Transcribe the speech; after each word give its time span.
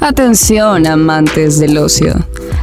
Atención, 0.00 0.86
amantes 0.86 1.58
del 1.58 1.78
ocio. 1.78 2.14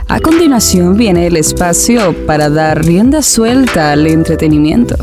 A 0.07 0.19
continuación 0.19 0.95
viene 0.95 1.27
el 1.27 1.35
espacio 1.35 2.15
para 2.27 2.49
dar 2.49 2.85
rienda 2.85 3.21
suelta 3.21 3.91
al 3.91 4.05
entretenimiento. 4.05 4.95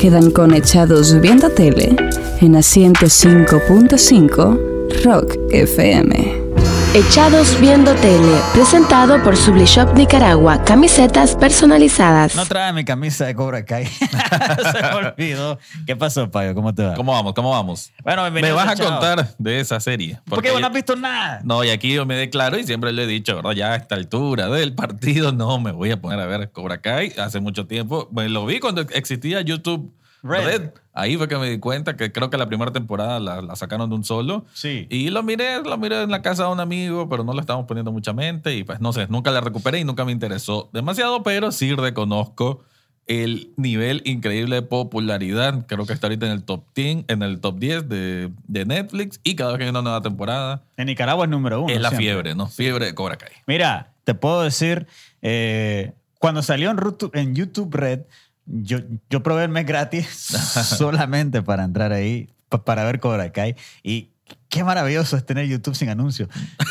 Quedan 0.00 0.30
conectados 0.30 1.20
viendo 1.20 1.50
tele 1.50 1.96
en 2.40 2.56
asiento 2.56 3.06
5.5 3.06 5.04
Rock 5.04 5.36
FM. 5.50 6.47
Echados 6.94 7.60
Viendo 7.60 7.94
Tele, 7.96 8.40
presentado 8.54 9.22
por 9.22 9.36
Sublishop 9.36 9.94
Nicaragua, 9.94 10.64
camisetas 10.64 11.36
personalizadas. 11.36 12.34
No 12.34 12.46
trae 12.46 12.72
mi 12.72 12.82
camisa 12.84 13.26
de 13.26 13.34
Cobra 13.34 13.62
Kai. 13.64 13.84
Se 14.72 14.82
me 14.82 14.88
olvidó. 14.94 15.58
¿Qué 15.86 15.94
pasó, 15.96 16.30
Payo? 16.30 16.54
¿Cómo 16.54 16.74
te 16.74 16.82
va? 16.84 16.94
¿Cómo 16.94 17.12
vamos? 17.12 17.34
¿Cómo 17.34 17.50
vamos? 17.50 17.92
Bueno, 18.02 18.22
Me 18.22 18.30
bienvenidos 18.30 18.56
vas 18.56 18.68
a 18.68 18.72
Echados. 18.72 18.92
contar 18.92 19.28
de 19.38 19.60
esa 19.60 19.78
serie. 19.80 20.18
Porque 20.24 20.50
vos 20.50 20.60
no 20.62 20.66
has 20.66 20.72
visto 20.72 20.96
nada. 20.96 21.40
No, 21.44 21.62
y 21.62 21.68
aquí 21.70 21.92
yo 21.92 22.06
me 22.06 22.14
declaro 22.16 22.58
y 22.58 22.64
siempre 22.64 22.90
le 22.92 23.04
he 23.04 23.06
dicho, 23.06 23.36
¿verdad? 23.36 23.52
Ya 23.52 23.72
a 23.74 23.76
esta 23.76 23.94
altura 23.94 24.48
del 24.48 24.74
partido 24.74 25.30
no 25.32 25.60
me 25.60 25.72
voy 25.72 25.90
a 25.90 26.00
poner 26.00 26.18
a 26.18 26.26
ver 26.26 26.50
Cobra 26.50 26.80
Kai. 26.80 27.12
Hace 27.18 27.38
mucho 27.38 27.66
tiempo. 27.66 28.08
Me 28.12 28.30
lo 28.30 28.46
vi 28.46 28.60
cuando 28.60 28.80
existía 28.80 29.42
YouTube 29.42 29.94
Red. 30.22 30.44
Red. 30.46 30.70
Ahí 30.98 31.16
fue 31.16 31.28
que 31.28 31.36
me 31.38 31.48
di 31.48 31.58
cuenta 31.58 31.96
que 31.96 32.10
creo 32.10 32.28
que 32.28 32.36
la 32.36 32.46
primera 32.48 32.72
temporada 32.72 33.20
la, 33.20 33.40
la 33.40 33.54
sacaron 33.56 33.88
de 33.88 33.94
un 33.94 34.04
solo. 34.04 34.44
Sí. 34.52 34.86
Y 34.90 35.10
lo 35.10 35.22
miré, 35.22 35.62
lo 35.62 35.78
miré 35.78 36.02
en 36.02 36.10
la 36.10 36.22
casa 36.22 36.44
de 36.46 36.52
un 36.52 36.60
amigo, 36.60 37.08
pero 37.08 37.22
no 37.22 37.32
le 37.34 37.40
estábamos 37.40 37.66
poniendo 37.68 37.92
mucha 37.92 38.12
mente. 38.12 38.56
Y 38.56 38.64
pues 38.64 38.80
no 38.80 38.92
sé, 38.92 39.06
nunca 39.08 39.30
la 39.30 39.40
recuperé 39.40 39.78
y 39.78 39.84
nunca 39.84 40.04
me 40.04 40.12
interesó 40.12 40.70
demasiado, 40.72 41.22
pero 41.22 41.52
sí 41.52 41.72
reconozco 41.74 42.64
el 43.06 43.52
nivel 43.56 44.02
increíble 44.04 44.56
de 44.56 44.62
popularidad. 44.62 45.66
Creo 45.66 45.86
que 45.86 45.92
está 45.92 46.08
ahorita 46.08 46.26
en 46.26 46.32
el 46.32 46.42
top 46.42 46.64
10, 46.74 47.04
en 47.08 47.22
el 47.22 47.40
top 47.40 47.58
10 47.58 47.88
de, 47.88 48.30
de 48.46 48.64
Netflix. 48.66 49.20
Y 49.24 49.34
cada 49.34 49.50
vez 49.52 49.58
que 49.58 49.64
hay 49.64 49.70
una 49.70 49.82
nueva 49.82 50.02
temporada, 50.02 50.62
En 50.76 50.86
Nicaragua 50.86 51.24
es 51.24 51.30
número 51.30 51.62
uno. 51.62 51.72
es 51.72 51.80
la 51.80 51.88
siempre. 51.90 52.06
fiebre, 52.06 52.34
¿no? 52.34 52.48
Fiebre 52.48 52.86
de 52.86 52.94
Cobra 52.94 53.16
Kai. 53.16 53.30
Mira, 53.46 53.92
te 54.04 54.14
puedo 54.14 54.42
decir, 54.42 54.86
eh, 55.22 55.92
cuando 56.18 56.42
salió 56.42 56.70
en, 56.70 56.78
en 57.14 57.34
YouTube 57.34 57.74
Red, 57.74 58.00
yo, 58.48 58.78
yo 59.10 59.22
probé 59.22 59.44
el 59.44 59.50
mes 59.50 59.66
gratis 59.66 60.06
solamente 60.64 61.42
para 61.42 61.64
entrar 61.64 61.92
ahí, 61.92 62.28
pa- 62.48 62.64
para 62.64 62.84
ver 62.84 62.98
Cobra 63.00 63.30
Kai. 63.30 63.54
Y 63.82 64.10
qué 64.48 64.64
maravilloso 64.64 65.16
es 65.16 65.24
tener 65.26 65.46
YouTube 65.46 65.74
sin 65.76 65.88
anuncios. 65.90 66.28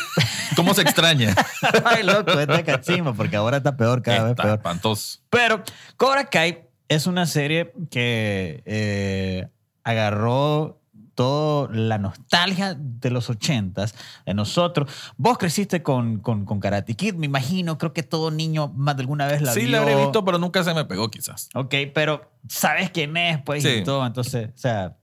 ¿Cómo 0.56 0.74
se 0.74 0.82
extraña? 0.82 1.34
Ay, 1.84 2.02
loco, 2.02 2.38
esta 2.38 2.64
cachimba, 2.64 3.12
porque 3.12 3.36
ahora 3.36 3.58
está 3.58 3.76
peor, 3.76 4.02
cada 4.02 4.24
vez 4.24 4.34
peor. 4.34 4.54
espantoso. 4.56 5.20
Pero 5.30 5.62
Cobra 5.96 6.24
Kai 6.24 6.64
es 6.88 7.06
una 7.06 7.26
serie 7.26 7.72
que 7.90 8.62
eh, 8.66 9.48
agarró 9.84 10.80
toda 11.18 11.68
la 11.74 11.98
nostalgia 11.98 12.76
de 12.78 13.10
los 13.10 13.28
ochentas, 13.28 13.92
de 14.24 14.34
nosotros. 14.34 14.88
Vos 15.16 15.36
creciste 15.36 15.82
con, 15.82 16.20
con, 16.20 16.44
con 16.44 16.60
Karate 16.60 16.94
Kid, 16.94 17.14
me 17.14 17.26
imagino, 17.26 17.76
creo 17.76 17.92
que 17.92 18.04
todo 18.04 18.30
niño 18.30 18.68
más 18.76 18.94
de 18.96 19.00
alguna 19.00 19.26
vez 19.26 19.42
la 19.42 19.52
Sí, 19.52 19.62
vio. 19.62 19.70
la 19.72 19.78
habré 19.78 19.96
visto, 19.96 20.24
pero 20.24 20.38
nunca 20.38 20.62
se 20.62 20.72
me 20.74 20.84
pegó, 20.84 21.10
quizás. 21.10 21.48
Ok, 21.56 21.74
pero 21.92 22.30
sabes 22.48 22.90
quién 22.92 23.16
es, 23.16 23.42
pues, 23.42 23.64
y 23.64 23.78
Sí. 23.78 23.82
todo. 23.82 24.06
Entonces, 24.06 24.50
o 24.54 24.58
sea, 24.58 24.96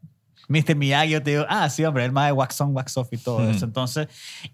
Mr. 0.47 0.77
Miyagi, 0.77 1.11
yo 1.11 1.21
te 1.21 1.31
digo, 1.31 1.45
ah, 1.49 1.69
sí, 1.69 1.83
hombre, 1.83 2.05
el 2.05 2.13
más 2.13 2.27
de 2.27 2.31
Wax 2.31 2.61
On, 2.61 2.73
Wax 2.73 2.95
Off 2.95 3.09
y 3.11 3.17
todo 3.17 3.39
Ujú. 3.41 3.49
eso. 3.49 3.65
Entonces, 3.65 4.07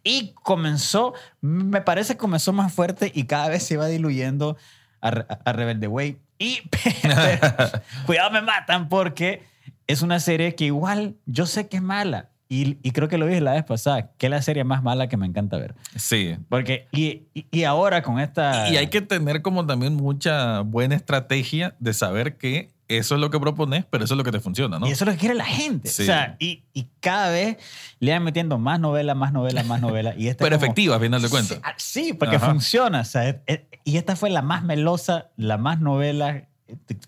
y 0.04 0.34
comenzó, 0.42 1.14
me 1.42 1.82
parece 1.82 2.18
comenzó 2.18 2.54
más 2.54 2.74
fuerte 2.74 3.12
y 3.14 3.26
cada 3.26 3.50
vez 3.50 3.62
se 3.62 3.76
iba 3.76 3.86
diluyendo 3.86 4.58
a, 5.00 5.10
a 5.10 5.54
Rebelde 5.54 5.88
Way. 5.88 6.18
Y, 6.40 6.60
cuidado, 8.08 8.32
me 8.32 8.42
matan 8.42 8.90
porque 8.90 9.44
es 9.88 10.02
una 10.02 10.20
serie 10.20 10.56
que 10.56 10.66
igual 10.66 11.16
yo 11.26 11.46
sé 11.46 11.68
que 11.68 11.78
es 11.78 11.84
mala. 11.84 12.30
Y, 12.50 12.78
y 12.84 12.92
creo 12.92 13.08
que 13.08 13.18
lo 13.18 13.28
dije 13.28 13.40
la 13.40 13.54
vez 13.54 13.64
pasada, 13.64 14.12
que 14.18 14.26
es 14.26 14.30
la 14.30 14.42
serie 14.42 14.66
más 14.66 14.84
mala 14.84 15.08
que 15.08 15.16
me 15.16 15.26
encanta 15.26 15.56
ver. 15.56 15.74
Sí. 15.96 16.36
Porque, 16.50 16.88
y, 16.92 17.22
y, 17.34 17.46
y 17.50 17.64
ahora 17.64 18.02
con 18.02 18.20
esta... 18.20 18.70
Y 18.70 18.76
hay 18.76 18.88
que 18.88 19.00
tener 19.02 19.42
como 19.42 19.66
también 19.66 19.96
mucha 19.96 20.60
buena 20.60 20.96
estrategia 20.96 21.76
de 21.80 21.94
saber 21.94 22.36
que 22.36 22.70
eso 22.90 23.16
es 23.16 23.22
lo 23.22 23.30
que 23.30 23.40
propones, 23.40 23.86
pero 23.90 24.04
eso 24.04 24.16
es 24.16 24.18
lo 24.18 24.26
que 24.26 24.34
te 24.34 24.42
funciona, 24.42 24.80
¿no? 24.80 24.86
Y 24.86 24.92
eso 24.92 25.06
es 25.06 25.08
lo 25.08 25.14
que 25.14 25.20
quiere 25.20 25.36
la 25.36 25.46
gente. 25.46 25.88
Sí. 25.88 26.02
O 26.02 26.06
sea, 26.08 26.36
y, 26.40 26.64
y 26.74 26.88
cada 27.00 27.30
vez 27.32 27.56
le 28.02 28.12
van 28.12 28.22
metiendo 28.26 28.58
más 28.60 28.82
novela, 28.82 29.16
más 29.16 29.32
novela, 29.32 29.64
más 29.64 29.80
novela. 29.80 30.14
Y 30.18 30.28
esta 30.28 30.44
pero 30.44 30.58
como- 30.58 30.66
efectiva, 30.66 30.98
a 30.98 31.00
final 31.00 31.22
de 31.22 31.30
cuentas. 31.30 31.62
Sí, 31.78 32.08
Sí, 32.08 32.14
porque 32.14 32.36
Ajá. 32.36 32.48
funciona. 32.50 33.00
O 33.00 33.06
sea, 33.06 33.42
y 33.86 33.96
esta 33.96 34.18
fue 34.18 34.30
la 34.30 34.42
más 34.42 34.62
melosa, 34.66 35.30
la 35.38 35.58
más 35.58 35.80
novela, 35.80 36.50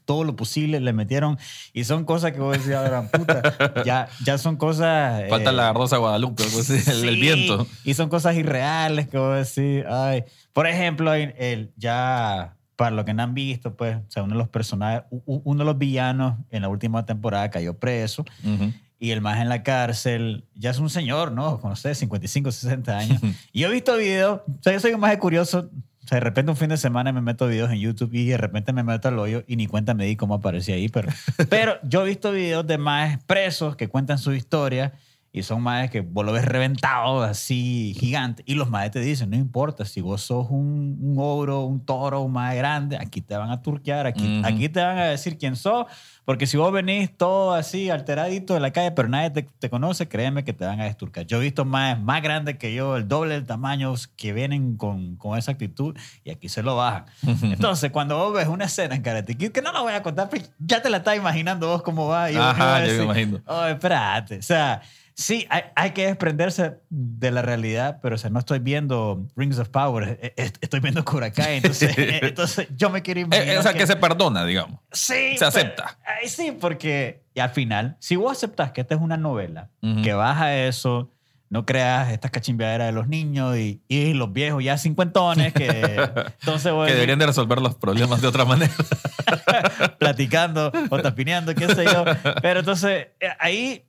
todo 0.06 0.24
lo 0.24 0.36
posible 0.36 0.80
le 0.80 0.94
metieron. 0.94 1.38
Y 1.74 1.84
son 1.84 2.06
cosas 2.06 2.32
que 2.32 2.40
vos 2.40 2.58
decías, 2.58 2.84
gran 2.84 3.10
puta, 3.10 3.84
ya, 3.86 4.08
ya 4.24 4.38
son 4.38 4.58
cosas... 4.58 5.24
Falta 5.30 5.50
eh, 5.50 5.54
la 5.54 5.74
Rosa 5.74 5.98
Guadalupe, 5.98 6.44
algo 6.44 6.60
así, 6.60 6.74
el, 6.74 7.04
el 7.10 7.16
Sí, 7.16 7.22
viento. 7.22 7.68
Y 7.84 7.94
son 7.94 8.10
cosas 8.10 8.36
irreales 8.36 9.08
que 9.08 9.18
vos 9.18 9.36
decís, 9.56 9.84
ay. 9.90 10.24
Por 10.54 10.68
ejemplo, 10.68 11.14
el, 11.14 11.72
ya 11.78 12.56
para 12.76 12.92
lo 12.96 13.06
que 13.06 13.14
no 13.14 13.24
han 13.24 13.34
visto, 13.34 13.76
pues, 13.76 13.98
o 13.98 14.12
sea, 14.12 14.24
uno 14.24 14.34
de 14.34 14.40
los 14.40 14.50
personajes, 14.50 15.04
uno 15.26 15.60
de 15.60 15.66
los 15.66 15.78
villanos 15.78 16.36
en 16.50 16.64
la 16.64 16.70
última 16.70 17.06
temporada 17.06 17.50
cayó 17.50 17.78
preso 17.78 18.26
Ujú. 18.44 18.74
y 19.00 19.12
el 19.12 19.22
más 19.22 19.40
en 19.40 19.50
la 19.50 19.64
cárcel 19.64 20.46
ya 20.56 20.72
es 20.72 20.80
un 20.80 20.90
señor, 20.90 21.32
¿no? 21.32 21.60
Con 21.60 21.72
ustedes, 21.72 22.00
55, 22.00 22.52
60 22.52 22.98
años. 22.98 23.22
y 23.54 23.62
yo 23.62 23.68
he 23.68 23.72
visto 23.72 23.96
videos, 23.96 24.42
o 24.48 24.64
sea, 24.64 24.74
yo 24.74 24.80
soy 24.80 24.96
más 24.98 25.12
de 25.12 25.20
curioso. 25.20 25.70
Sea, 26.14 26.20
de 26.20 26.26
repente 26.26 26.52
un 26.52 26.58
fin 26.58 26.70
de 26.70 26.78
semana 26.78 27.12
me 27.12 27.22
meto 27.22 27.48
videos 27.48 27.72
en 27.72 27.80
YouTube 27.80 28.14
y 28.14 28.28
de 28.28 28.38
repente 28.38 28.72
me 28.72 28.84
meto 28.84 29.08
al 29.08 29.18
hoyo 29.18 29.44
y 29.48 29.56
ni 29.56 29.66
cuenta 29.66 29.96
me 29.96 30.06
di 30.06 30.16
cómo 30.16 30.36
aparecía 30.36 30.76
ahí. 30.76 30.88
Pero, 30.88 31.10
pero 31.50 31.80
yo 31.82 32.04
he 32.04 32.10
visto 32.10 32.32
videos 32.32 32.68
de 32.68 32.78
más 32.78 33.24
presos 33.24 33.76
que 33.76 33.88
cuentan 33.88 34.20
su 34.20 34.32
historia 34.34 34.94
y 35.36 35.42
son 35.42 35.64
más 35.64 35.90
que 35.90 36.02
vos 36.02 36.24
lo 36.24 36.32
ves 36.32 36.46
reventado 36.46 37.24
así 37.24 37.96
gigante. 38.00 38.44
Y 38.46 38.54
los 38.54 38.70
más 38.70 38.92
te 38.92 39.00
dicen, 39.00 39.32
no 39.32 39.36
importa, 39.36 39.84
si 39.84 40.00
vos 40.00 40.22
sos 40.22 40.46
un, 40.52 41.00
un 41.02 41.16
ogro, 41.18 41.62
un 41.62 41.84
toro 41.84 42.28
más 42.28 42.54
grande, 42.56 42.98
aquí 42.98 43.20
te 43.22 43.36
van 43.36 43.50
a 43.50 43.60
turquear, 43.64 44.06
aquí, 44.06 44.40
Ujú. 44.40 44.48
aquí 44.48 44.70
te 44.70 44.80
van 44.80 45.00
a 45.00 45.06
decir 45.06 45.40
quién 45.40 45.56
sos. 45.56 45.88
Porque 46.24 46.46
si 46.46 46.56
vos 46.56 46.72
venís 46.72 47.18
todo 47.18 47.54
así 47.54 47.90
alteradito 47.90 48.54
de 48.54 48.60
la 48.62 48.72
calle, 48.72 48.92
pero 48.92 49.10
nadie 49.10 49.32
te, 49.32 49.42
te 49.42 49.70
conoce, 49.72 50.08
créeme 50.08 50.44
que 50.46 50.54
te 50.54 50.66
van 50.66 50.80
a 50.80 50.86
desturcar. 50.86 51.26
Yo 51.26 51.38
he 51.38 51.42
visto 51.42 51.66
más, 51.66 52.00
más 52.00 52.22
grandes 52.22 52.58
que 52.58 52.74
yo, 52.74 52.96
el 52.96 53.08
doble 53.08 53.34
del 53.34 53.46
tamaño, 53.46 53.94
que 54.16 54.32
vienen 54.34 54.78
con, 54.78 55.16
con 55.18 55.38
esa 55.38 55.52
actitud 55.52 55.98
y 56.24 56.30
aquí 56.30 56.48
se 56.48 56.62
lo 56.64 56.76
bajan. 56.78 57.06
Entonces, 57.42 57.92
cuando 57.92 58.18
vos 58.20 58.34
ves 58.34 58.48
una 58.48 58.66
escena 58.66 58.96
en 58.96 59.02
Karate 59.02 59.36
Kid, 59.36 59.50
que 59.52 59.62
no 59.64 59.72
la 59.74 59.82
voy 59.82 59.94
a 59.94 60.04
contar, 60.04 60.30
pero 60.30 60.46
ya 60.60 60.82
te 60.82 60.90
la 60.92 60.98
estás 60.98 61.18
imaginando 61.18 61.68
vos 61.68 61.82
cómo 61.82 62.08
va. 62.08 62.32
Y 62.32 62.36
Ajá, 62.38 62.86
yo 62.86 62.98
me 63.00 63.04
imagino. 63.04 63.42
Oh, 63.48 63.66
espérate. 63.66 64.38
O 64.38 64.42
sea, 64.44 64.82
sí, 65.16 65.46
hay, 65.50 65.64
hay 65.76 65.92
que 65.92 66.06
desprenderse 66.08 66.80
de 66.90 67.32
la 67.32 67.42
realidad, 67.42 68.00
pero 68.02 68.16
o 68.16 68.18
sea, 68.18 68.30
no 68.30 68.40
estoy 68.40 68.60
viendo 68.60 69.28
Rings 69.36 69.60
of 69.60 69.70
Power, 69.70 70.18
eh, 70.22 70.34
eh, 70.38 70.52
estoy 70.62 70.80
viendo 70.80 71.04
Cobra 71.06 71.32
Kai. 71.32 71.58
Entonces, 71.64 71.98
eh, 71.98 72.20
entonces 72.24 72.68
yo 72.76 72.90
me 72.90 73.02
quiero 73.02 73.20
Eh, 73.20 73.24
imaginar. 73.24 73.56
eh, 73.56 73.60
o 73.60 73.64
sea, 73.64 73.74
que 73.74 73.86
se 73.88 73.96
perdona, 73.96 74.46
digamos. 74.46 74.80
Sí. 74.92 75.38
Se 75.38 75.46
acepta. 75.46 75.98
pero- 76.04 76.30
sí, 76.30 76.52
porque 76.60 77.24
y 77.36 77.40
al 77.40 77.50
final, 77.50 77.98
si 78.00 78.16
vos 78.16 78.32
aceptas 78.32 78.72
que 78.72 78.82
esta 78.82 78.96
es 78.96 79.02
una 79.02 79.18
novela, 79.18 79.70
Ujú. 79.82 80.02
que 80.02 80.14
baja 80.14 80.56
eso, 80.56 81.10
no 81.50 81.66
creas 81.68 82.12
estas 82.12 82.32
cachimbeaderas 82.32 82.88
de 82.88 82.94
los 82.94 83.08
niños 83.08 83.56
y, 83.58 83.82
y 83.88 84.14
los 84.14 84.34
viejos 84.34 84.64
ya 84.64 84.76
cincuentones 84.80 85.54
que 85.54 85.68
entonces 86.42 86.72
vos 86.74 86.88
Que 86.88 86.94
deberían 86.94 87.20
de 87.20 87.28
resolver 87.28 87.62
los 87.62 87.76
problemas 87.76 88.22
de 88.22 88.28
otra 88.28 88.44
manera. 88.46 88.74
platicando 90.00 90.72
o 90.90 91.00
tapineando, 91.02 91.54
qué 91.56 91.68
sé 91.74 91.86
yo. 91.86 92.06
Pero 92.42 92.60
entonces 92.62 93.08
eh, 93.20 93.30
ahí, 93.40 93.86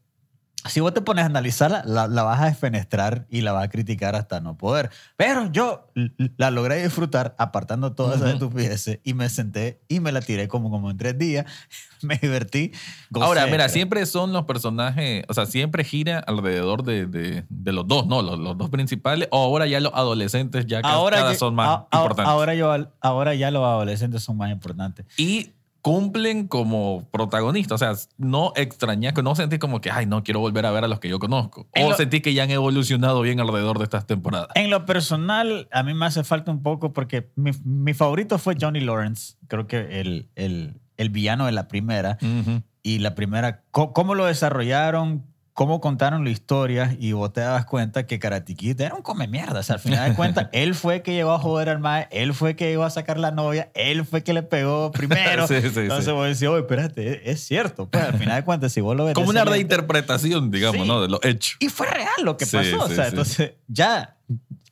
si 0.67 0.81
vos 0.81 0.95
te 0.95 1.01
pones 1.03 1.23
a 1.25 1.27
analizarla, 1.27 1.83
la, 1.85 2.09
la 2.09 2.23
vas 2.23 2.41
a 2.41 2.47
desfenestrar 2.47 3.27
y 3.29 3.43
la 3.43 3.53
vas 3.53 3.65
a 3.65 3.69
criticar 3.69 4.15
hasta 4.17 4.41
no 4.41 4.57
poder. 4.57 4.91
Pero 5.17 5.51
yo 5.53 5.91
la 6.37 6.51
logré 6.51 6.83
disfrutar 6.83 7.35
apartando 7.39 7.93
todas 7.93 8.17
esas 8.17 8.33
estupideces 8.35 9.01
y 9.05 9.15
me 9.15 9.29
senté 9.29 9.81
y 9.89 10.01
me 10.01 10.11
la 10.13 10.21
tiré 10.21 10.49
como, 10.49 10.71
como 10.71 10.91
en 10.91 10.97
tres 10.97 11.19
días. 11.19 11.47
Me 12.03 12.19
divertí. 12.19 12.71
gocé, 13.09 13.25
Ahora, 13.27 13.47
mira, 13.47 13.69
siempre 13.71 14.05
son 14.05 14.35
los 14.35 14.45
personajes, 14.45 15.25
o 15.27 15.33
sea, 15.33 15.47
siempre 15.47 15.85
gira 15.85 16.19
alrededor 16.19 16.83
de, 16.85 17.07
de- 17.07 17.45
de 17.49 17.73
los 17.73 17.89
dos, 17.89 18.07
¿no? 18.07 18.21
Los, 18.21 18.39
los 18.39 18.59
dos 18.59 18.69
principales, 18.69 19.27
o 19.31 19.43
ahora 19.43 19.67
ya 19.67 19.81
los 19.81 19.93
adolescentes 19.95 20.67
ya 20.67 20.83
ca- 20.83 20.89
cada 21.11 21.33
yo- 21.33 21.39
son 21.39 21.55
más 21.55 21.69
a- 21.69 21.73
a- 21.91 21.97
importantes. 22.03 22.27
Ahora, 22.31 22.55
yo, 22.55 22.75
ahora 23.01 23.35
ya 23.35 23.51
los 23.51 23.63
adolescentes 23.65 24.23
son 24.23 24.37
más 24.37 24.51
importantes. 24.51 25.07
y 25.17 25.53
cumplen 25.85 26.49
como 26.49 27.07
protagonistas, 27.11 27.75
o 27.75 27.79
sea, 27.85 28.09
no 28.17 28.55
extrañas, 28.57 29.13
no 29.23 29.35
sentís 29.35 29.59
como 29.59 29.83
que, 29.83 29.91
ay, 29.91 30.07
no 30.07 30.25
quiero 30.25 30.41
volver 30.41 30.65
a 30.65 30.71
ver 30.71 30.83
a 30.83 30.89
los 30.89 30.99
que 30.99 31.11
yo 31.11 31.19
conozco, 31.19 31.67
En 31.75 31.85
o 31.85 31.91
lo- 31.91 31.97
sentís 31.97 32.23
que 32.23 32.33
ya 32.33 32.45
han 32.45 32.51
evolucionado 32.51 33.21
bien 33.21 33.39
alrededor 33.39 33.77
de 33.77 33.85
estas 33.85 34.07
temporadas. 34.07 34.49
En 34.55 34.71
lo 34.71 34.87
personal, 34.87 35.69
a 35.71 35.83
mí 35.83 35.93
me 35.93 36.07
hace 36.07 36.25
falta 36.25 36.51
un 36.51 36.63
poco 36.63 36.95
porque 36.95 37.29
mi, 37.37 37.51
mi 37.65 37.93
favorito 37.93 38.39
fue 38.39 38.57
Johnny 38.59 38.81
Lawrence. 38.81 39.35
Creo 39.47 39.67
que 39.67 40.01
el, 40.01 40.31
el, 40.37 40.81
el 40.97 41.11
villano 41.11 41.45
de 41.45 41.53
la 41.53 41.69
primera. 41.69 42.17
Y 42.83 43.01
la 43.01 43.15
primera, 43.15 43.63
cómo 43.71 44.15
lo 44.15 44.25
desarrollaron, 44.25 45.27
cómo 45.55 45.81
contaron 45.81 46.25
la 46.25 46.31
historia 46.31 46.97
y 46.99 47.13
vos 47.13 47.33
te 47.33 47.41
das 47.41 47.65
cuenta 47.65 48.07
que 48.07 48.19
Karate 48.19 48.57
Kid 48.57 48.81
era 48.81 48.97
un 48.97 49.03
come 49.03 49.29
mierda. 49.29 49.61
O 49.61 49.63
sea, 49.63 49.77
al 49.77 49.81
final 49.81 50.11
de 50.11 50.17
cuentas, 50.17 50.49
él 50.53 50.75
fue 50.75 51.03
que 51.03 51.15
llegó 51.15 51.33
a 51.33 51.39
joder 51.39 51.69
al 51.69 51.79
mae, 51.79 52.09
él 52.11 52.35
fue 52.35 52.57
que 52.57 52.69
llegó 52.69 52.83
a 52.83 52.91
sacar 52.91 53.19
la 53.19 53.31
novia, 53.31 53.71
él 53.75 54.05
fue 54.05 54.25
que 54.25 54.35
le 54.35 54.43
pegó 54.43 54.91
primero. 54.91 55.47
Sí, 55.55 55.61
sí, 55.61 55.81
Entonces 55.81 56.07
sí. 56.07 56.11
vos 56.11 56.27
decís, 56.27 56.49
oye, 56.49 56.61
espérate, 56.61 57.31
es, 57.31 57.41
cierto. 57.45 57.87
Pues 57.89 58.03
al 58.03 58.19
final 58.19 58.37
de 58.37 58.45
cuentas, 58.45 58.73
si 58.73 58.81
vos 58.81 58.97
lo 58.97 59.05
ves... 59.05 59.15
Como 59.15 59.31
una 59.31 59.45
reinterpretación, 59.45 60.51
digamos. 60.51 60.87
¿no? 60.87 61.03
De 61.03 61.09
lo 61.09 61.21
hecho. 61.23 61.57
y 61.61 61.69
fue 61.69 61.87
real 61.87 62.09
lo 62.25 62.37
que 62.37 62.47
pasó. 62.47 62.85
o 62.85 62.89
sea, 62.89 63.09
entonces 63.09 63.53
ya, 63.69 64.17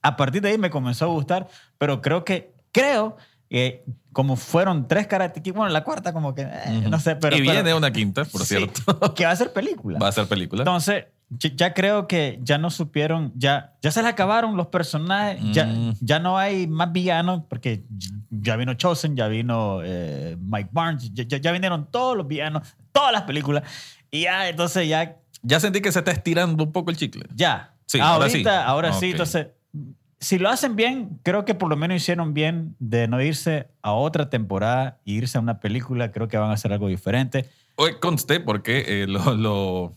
a 0.00 0.16
partir 0.16 0.42
de 0.42 0.48
ahí 0.48 0.58
me 0.58 0.70
comenzó 0.70 1.04
a 1.04 1.08
gustar, 1.08 1.48
pero 1.78 2.00
creo 2.00 2.24
que, 2.24 2.52
creo 2.72 3.16
que 3.52 3.84
como 4.12 4.36
fueron 4.36 4.88
tres 4.88 5.06
Karate 5.06 5.42
Kid, 5.42 5.52
bueno, 5.52 5.70
la 5.70 5.84
cuarta 5.84 6.12
como 6.14 6.34
que, 6.34 6.42
eh, 6.42 6.84
no 6.88 6.98
sé, 6.98 7.16
pero... 7.16 7.36
y 7.36 7.42
viene 7.42 7.62
pero- 7.62 7.76
una 7.76 7.90
quinta, 7.92 8.24
por 8.24 8.40
Sí, 8.46 8.56
cierto. 8.56 9.14
que 9.14 9.26
va 9.26 9.30
a 9.32 9.36
ser 9.36 9.52
película. 9.52 9.98
Va 9.98 10.08
a 10.08 10.12
ser 10.12 10.26
película. 10.26 10.62
Entonces, 10.62 11.04
ya, 11.28 11.50
ya 11.54 11.74
creo 11.74 12.06
que 12.08 12.38
ya 12.42 12.56
no 12.56 12.70
supieron, 12.70 13.30
ya, 13.36 13.74
ya 13.82 13.90
se 13.90 14.02
le 14.02 14.08
acabaron 14.08 14.56
los 14.56 14.68
personajes, 14.68 15.38
ya, 15.52 15.66
Mm. 15.66 15.94
ya 16.00 16.18
no 16.18 16.38
hay 16.38 16.66
más 16.66 16.92
villanos, 16.92 17.42
porque 17.48 17.84
ya 18.30 18.56
vino 18.56 18.72
Chosen, 18.74 19.16
ya 19.16 19.28
vino 19.28 19.80
eh, 19.84 20.36
Mike 20.40 20.70
Barnes, 20.72 21.12
ya, 21.12 21.24
ya- 21.24 21.36
ya 21.38 21.52
vinieron 21.52 21.90
todos 21.90 22.16
los 22.16 22.26
villanos, 22.26 22.66
todas 22.90 23.12
las 23.12 23.22
películas, 23.22 23.64
y 24.10 24.22
ya, 24.22 24.48
entonces 24.48 24.88
ya, 24.88 25.16
ya 25.42 25.60
sentí 25.60 25.80
que 25.82 25.92
se 25.92 25.98
está 25.98 26.10
estirando 26.10 26.64
un 26.64 26.72
poco 26.72 26.90
el 26.90 26.96
chicle. 26.96 27.24
ya. 27.34 27.68
Sí, 27.86 28.00
ahora 28.00 28.24
Ahorita, 28.24 28.50
sí. 28.60 28.64
ahora 28.66 28.92
sí, 28.94 29.06
Ok. 29.06 29.10
entonces, 29.12 29.46
si 30.22 30.38
lo 30.38 30.48
hacen 30.48 30.76
bien, 30.76 31.18
creo 31.24 31.44
que 31.44 31.54
por 31.54 31.68
lo 31.68 31.76
menos 31.76 31.96
hicieron 31.96 32.32
bien 32.32 32.76
de 32.78 33.08
no 33.08 33.20
irse 33.20 33.68
a 33.82 33.92
otra 33.92 34.30
temporada 34.30 35.00
e 35.04 35.12
irse 35.12 35.36
a 35.36 35.40
una 35.40 35.58
película, 35.60 36.12
creo 36.12 36.28
que 36.28 36.36
van 36.38 36.50
a 36.50 36.54
hacer 36.54 36.72
algo 36.72 36.86
diferente. 36.88 37.46
Hoy 37.74 37.94
consté 38.00 38.38
porque 38.38 39.02
eh, 39.02 39.06
lo, 39.08 39.34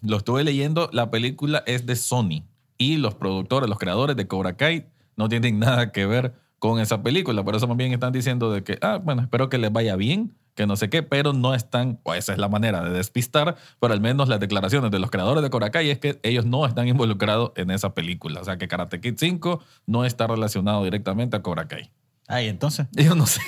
lo- 0.02 0.18
estuve 0.18 0.44
leyendo. 0.44 0.90
La 0.92 1.12
película 1.12 1.64
es 1.68 1.86
de 1.86 1.96
Sony 1.96 2.44
y 2.78 2.98
los 2.98 3.14
productores, 3.16 3.70
los 3.70 3.78
creadores 3.78 4.16
de 4.16 4.28
Cobra 4.28 4.58
Kai 4.58 4.88
no 5.16 5.30
tienen 5.30 5.60
nada 5.60 5.92
que 5.92 6.06
ver 6.06 6.34
con 6.58 6.80
esa 6.80 7.04
película. 7.04 7.44
Por 7.44 7.56
eso 7.56 7.68
más 7.68 7.78
bien 7.78 7.94
están 7.94 8.12
diciendo 8.12 8.52
de 8.52 8.64
que, 8.64 8.80
ah, 8.82 9.00
bueno, 9.04 9.22
espero 9.22 9.48
que 9.50 9.58
les 9.60 9.72
vaya 9.72 9.96
bien, 9.96 10.34
que 10.56 10.66
no 10.66 10.76
sé 10.78 10.90
qué, 10.90 11.04
pero 11.04 11.34
no 11.34 11.54
están, 11.54 12.00
o 12.04 12.14
esa 12.14 12.32
es 12.34 12.40
la 12.40 12.48
manera 12.50 12.82
de 12.84 12.90
despistar, 12.90 13.56
pero 13.80 13.94
al 13.94 14.02
menos 14.02 14.28
las 14.30 14.40
declaraciones 14.40 14.90
de 14.90 15.00
los 15.00 15.12
creadores 15.12 15.44
de 15.44 15.50
Cobra 15.50 15.70
Kai 15.70 15.90
es 15.90 16.00
que 16.00 16.20
ellos 16.24 16.46
no 16.46 16.66
están 16.66 16.88
involucrados 16.88 17.52
en 17.56 17.72
esa 17.72 17.94
película. 17.94 18.42
O 18.42 18.44
sea, 18.46 18.58
que 18.58 18.68
Karate 18.68 19.00
Kid 19.02 19.16
5 19.18 19.62
no 19.86 20.06
está 20.06 20.28
relacionado 20.28 20.84
directamente 20.84 21.38
a 21.38 21.42
Cobra 21.42 21.68
Kai. 21.68 21.92
Ay, 22.28 22.48
entonces, 22.48 22.88
Yo 22.94 23.14
no 23.14 23.28
sé. 23.28 23.40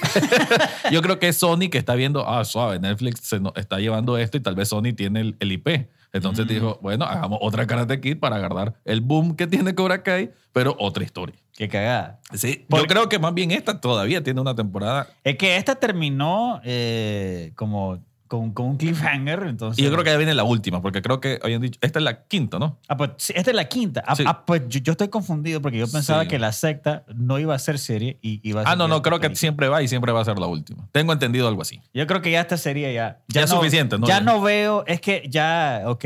Yo 0.92 1.02
creo 1.02 1.18
que 1.18 1.30
es 1.30 1.38
Sony 1.38 1.70
que 1.72 1.78
está 1.80 1.96
viendo, 1.96 2.28
ah, 2.30 2.46
suave, 2.46 2.80
Netflix 2.80 3.22
se 3.22 3.40
no- 3.40 3.54
está 3.56 3.80
llevando 3.80 4.18
esto 4.18 4.38
y 4.38 4.42
tal 4.42 4.54
vez 4.56 4.70
Sony 4.70 4.94
tiene 4.96 5.22
el, 5.22 5.36
el 5.40 5.52
IP. 5.52 5.88
Entonces 6.14 6.46
Mm. 6.46 6.50
dijo, 6.50 6.80
bueno, 6.82 7.06
hagamos 7.06 7.40
otra 7.42 7.68
Karate 7.68 8.00
Kid 8.00 8.18
para 8.20 8.38
agarrar 8.38 8.76
el 8.86 9.02
boom 9.02 9.36
que 9.36 9.46
tiene 9.48 9.76
Cobra 9.76 10.04
Kai, 10.04 10.32
pero 10.54 10.76
otra 10.80 11.04
historia. 11.04 11.36
qué 11.56 11.68
cagada. 11.68 12.20
Sí, 12.34 12.66
yo 12.70 12.84
creo 12.86 13.10
que 13.10 13.18
más 13.20 13.34
bien 13.34 13.50
esta 13.52 13.82
todavía 13.82 14.22
tiene 14.24 14.40
una 14.42 14.54
temporada. 14.56 15.08
Es 15.24 15.38
que 15.38 15.58
esta 15.58 15.76
terminó 15.76 16.62
eh, 16.64 17.52
como 17.56 18.00
con, 18.28 18.52
con 18.54 18.66
un 18.68 18.78
cliffhanger, 18.78 19.44
entonces... 19.48 19.80
Y 19.80 19.84
yo 19.86 19.92
creo 19.92 20.04
que 20.04 20.10
ya 20.12 20.18
viene 20.18 20.34
la 20.34 20.44
última, 20.44 20.82
porque 20.82 21.02
creo 21.02 21.20
que 21.20 21.40
habían 21.44 21.62
dicho, 21.62 21.80
esta 21.82 22.00
es 22.00 22.04
la 22.06 22.24
quinta, 22.26 22.60
¿no? 22.60 22.78
Ah, 22.88 22.98
pues 22.98 23.12
sí, 23.18 23.34
esta 23.36 23.52
es 23.52 23.56
la 23.56 23.66
quinta. 23.66 24.04
Ah, 24.06 24.16
Sí. 24.16 24.24
ah, 24.28 24.46
pues 24.46 24.64
yo, 24.68 24.80
yo 24.82 24.92
estoy 24.92 25.08
confundido 25.08 25.62
porque 25.62 25.78
yo 25.78 25.88
pensaba 25.88 26.24
Sí. 26.24 26.28
que 26.30 26.40
la 26.40 26.52
secta 26.52 27.04
no 27.16 27.40
iba 27.40 27.56
a 27.56 27.60
ser 27.60 27.80
serie 27.80 28.20
y 28.22 28.40
iba 28.48 28.62
a 28.62 28.64
ser... 28.66 28.74
Ah, 28.74 28.76
no, 28.76 28.88
no, 28.88 29.02
creo 29.02 29.20
que 29.20 29.36
siempre 29.36 29.68
va 29.70 29.82
y 29.82 29.88
siempre 29.88 30.12
va 30.12 30.22
a 30.22 30.26
ser 30.26 30.38
la 30.40 30.48
última. 30.48 30.88
Tengo 30.92 31.14
entendido 31.14 31.48
algo 31.48 31.62
así. 31.62 31.82
Yo 31.94 32.06
creo 32.08 32.22
que 32.22 32.32
ya 32.32 32.42
esta 32.42 32.58
serie 32.58 32.94
ya... 32.94 33.20
Ya 33.28 33.44
es 33.44 33.50
suficiente, 33.50 33.98
¿no? 33.98 34.08
Ya 34.08 34.16
Ya. 34.20 34.22
no 34.22 34.42
veo, 34.42 34.84
es 34.88 35.00
que 35.02 35.28
ya, 35.30 35.84
ok, 35.86 36.06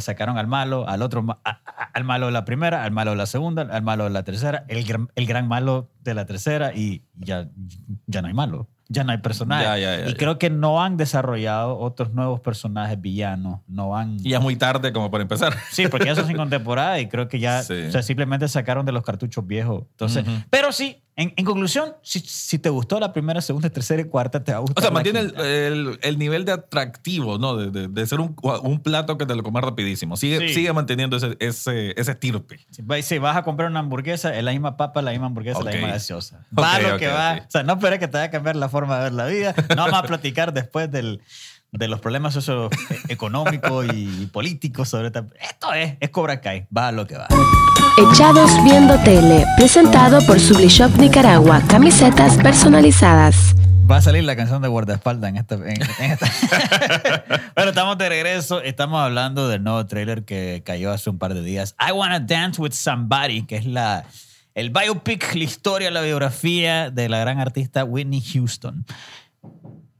sacaron 0.00 0.38
al 0.38 0.46
malo, 0.46 0.88
al 0.88 1.02
otro, 1.02 1.22
ma- 1.22 1.38
a- 1.44 1.60
a- 1.64 1.90
al 1.92 2.04
malo 2.04 2.26
de 2.26 2.32
la 2.32 2.44
primera, 2.44 2.84
al 2.84 2.90
malo 2.92 3.10
de 3.12 3.16
la 3.16 3.26
segunda, 3.26 3.62
al 3.62 3.82
malo 3.82 4.04
de 4.04 4.10
la 4.10 4.22
tercera, 4.24 4.64
el 4.68 4.84
gran, 4.84 5.08
el 5.14 5.26
gran 5.26 5.46
malo 5.48 5.90
de 6.02 6.14
la 6.14 6.24
tercera 6.26 6.74
y 6.74 7.02
ya, 7.16 7.48
ya 8.06 8.22
no 8.22 8.28
hay 8.28 8.34
malo, 8.34 8.68
ya 8.92 9.04
no 9.04 9.12
hay 9.12 9.18
personajes. 9.18 9.64
Ya, 9.66 9.78
ya, 9.78 10.04
ya, 10.04 10.10
y 10.10 10.14
creo 10.14 10.36
que 10.36 10.50
no 10.50 10.82
han 10.82 10.96
desarrollado 10.96 11.78
otros 11.78 12.12
nuevos 12.12 12.40
personajes 12.40 13.00
villanos, 13.00 13.60
no 13.68 13.96
han... 13.96 14.16
Y 14.18 14.30
ya 14.30 14.38
es 14.38 14.42
muy 14.42 14.56
tarde 14.56 14.92
como 14.92 15.10
para 15.12 15.22
empezar. 15.22 15.54
Sí, 15.70 15.86
porque 15.88 16.06
ya 16.06 16.16
son 16.16 16.26
cinco 16.26 16.44
temporadas 16.50 17.00
y 17.00 17.06
creo 17.08 17.28
que 17.28 17.38
ya 17.38 17.62
Sí. 17.62 17.74
o 17.88 17.92
sea, 17.92 18.02
simplemente 18.02 18.48
sacaron 18.48 18.84
de 18.84 18.90
los 18.92 19.04
cartuchos 19.04 19.46
viejos. 19.46 19.84
Entonces, 19.92 20.24
pero 20.50 20.72
sí, 20.72 21.02
en, 21.22 21.32
en 21.36 21.44
conclusión, 21.44 21.94
si, 22.02 22.20
si 22.20 22.58
te 22.58 22.68
gustó 22.70 22.98
la 22.98 23.12
primera, 23.12 23.40
segunda, 23.40 23.68
tercera 23.70 24.00
y 24.02 24.04
cuarta, 24.06 24.42
te 24.42 24.52
va 24.52 24.58
a 24.58 24.60
gustar. 24.60 24.78
O 24.78 24.82
sea, 24.82 24.90
mantiene 24.90 25.20
el, 25.20 25.26
quinta. 25.28 25.46
el- 25.48 25.98
el 26.02 26.18
nivel 26.18 26.44
de 26.44 26.52
atractivo, 26.52 27.38
¿no? 27.38 27.56
De, 27.56 27.70
de- 27.70 27.88
de 27.88 28.06
ser 28.06 28.20
un, 28.20 28.34
un 28.62 28.80
plato 28.80 29.18
que 29.18 29.26
te 29.26 29.34
lo 29.34 29.42
comes 29.42 29.62
rapidísimo. 29.62 30.16
Sigue, 30.16 30.38
Sí. 30.48 30.54
sigue 30.54 30.72
manteniendo 30.72 31.16
ese, 31.16 31.36
ese, 31.40 31.94
ese 32.00 32.12
estirpe. 32.12 32.58
Si 32.70 32.82
vas- 32.82 33.04
si 33.04 33.18
vas 33.18 33.36
a 33.36 33.42
comprar 33.42 33.70
una 33.70 33.80
hamburguesa, 33.80 34.34
es 34.36 34.42
la 34.42 34.52
misma 34.52 34.76
papa, 34.76 35.02
la 35.02 35.10
misma 35.10 35.26
hamburguesa, 35.26 35.58
Ok. 35.58 35.64
la 35.66 35.72
misma 35.72 35.88
gaseosa. 35.88 36.46
Va 36.58 36.76
Ok, 36.76 36.82
lo 36.92 36.98
que 36.98 37.08
va. 37.08 37.34
O 37.46 37.50
sea, 37.50 37.62
no 37.62 37.74
esperes 37.74 37.98
que 37.98 38.06
te 38.08 38.12
vaya 38.14 38.24
a 38.26 38.30
cambiar 38.30 38.56
la 38.56 38.68
forma 38.68 38.96
de 38.98 39.02
ver 39.04 39.12
la 39.12 39.26
vida. 39.26 39.54
No 39.70 39.76
vamos 39.84 39.98
a 39.98 40.02
platicar 40.04 40.52
después 40.54 40.90
del, 40.90 41.20
de 41.72 41.88
los 41.88 42.00
problemas 42.00 42.34
socioeconómicos 42.34 43.86
y 43.94 44.26
políticos 44.32 44.88
sobre. 44.88 45.08
Esto 45.08 45.72
es, 45.74 45.96
es 46.00 46.10
Cobra 46.10 46.40
Kai. 46.40 46.66
Va 46.76 46.88
a 46.88 46.92
lo 46.92 47.06
que 47.06 47.16
va. 47.16 47.28
Echados 47.98 48.50
Viendo 48.64 48.98
Tele, 49.02 49.44
presentado 49.56 50.24
por 50.26 50.40
Sublishop 50.40 50.94
Nicaragua, 50.96 51.60
camisetas 51.68 52.36
personalizadas. 52.38 53.54
Va 53.90 53.96
a 53.96 54.00
salir 54.00 54.24
la 54.24 54.36
canción 54.36 54.62
de 54.62 54.68
guardaespaldas 54.68 55.30
en 55.30 55.36
esta. 55.36 55.54
en- 55.56 55.82
en 55.98 56.10
esta. 56.12 56.26
bueno, 57.56 57.70
estamos 57.70 57.98
de 57.98 58.08
regreso. 58.08 58.62
Estamos 58.62 59.00
hablando 59.00 59.48
del 59.48 59.62
nuevo 59.62 59.84
trailer 59.86 60.24
que 60.24 60.62
cayó 60.64 60.92
hace 60.92 61.10
un 61.10 61.18
par 61.18 61.34
de 61.34 61.42
días. 61.42 61.74
I 61.78 61.92
Wanna 61.92 62.20
Dance 62.20 62.60
with 62.62 62.72
Somebody, 62.72 63.42
que 63.42 63.56
es 63.56 63.66
la, 63.66 64.04
el 64.54 64.70
biopic, 64.70 65.34
la 65.34 65.44
historia, 65.44 65.90
la 65.90 66.00
biografía 66.02 66.90
de 66.90 67.08
la 67.08 67.18
gran 67.18 67.38
artista 67.40 67.84
Whitney 67.84 68.22
Houston. 68.32 68.86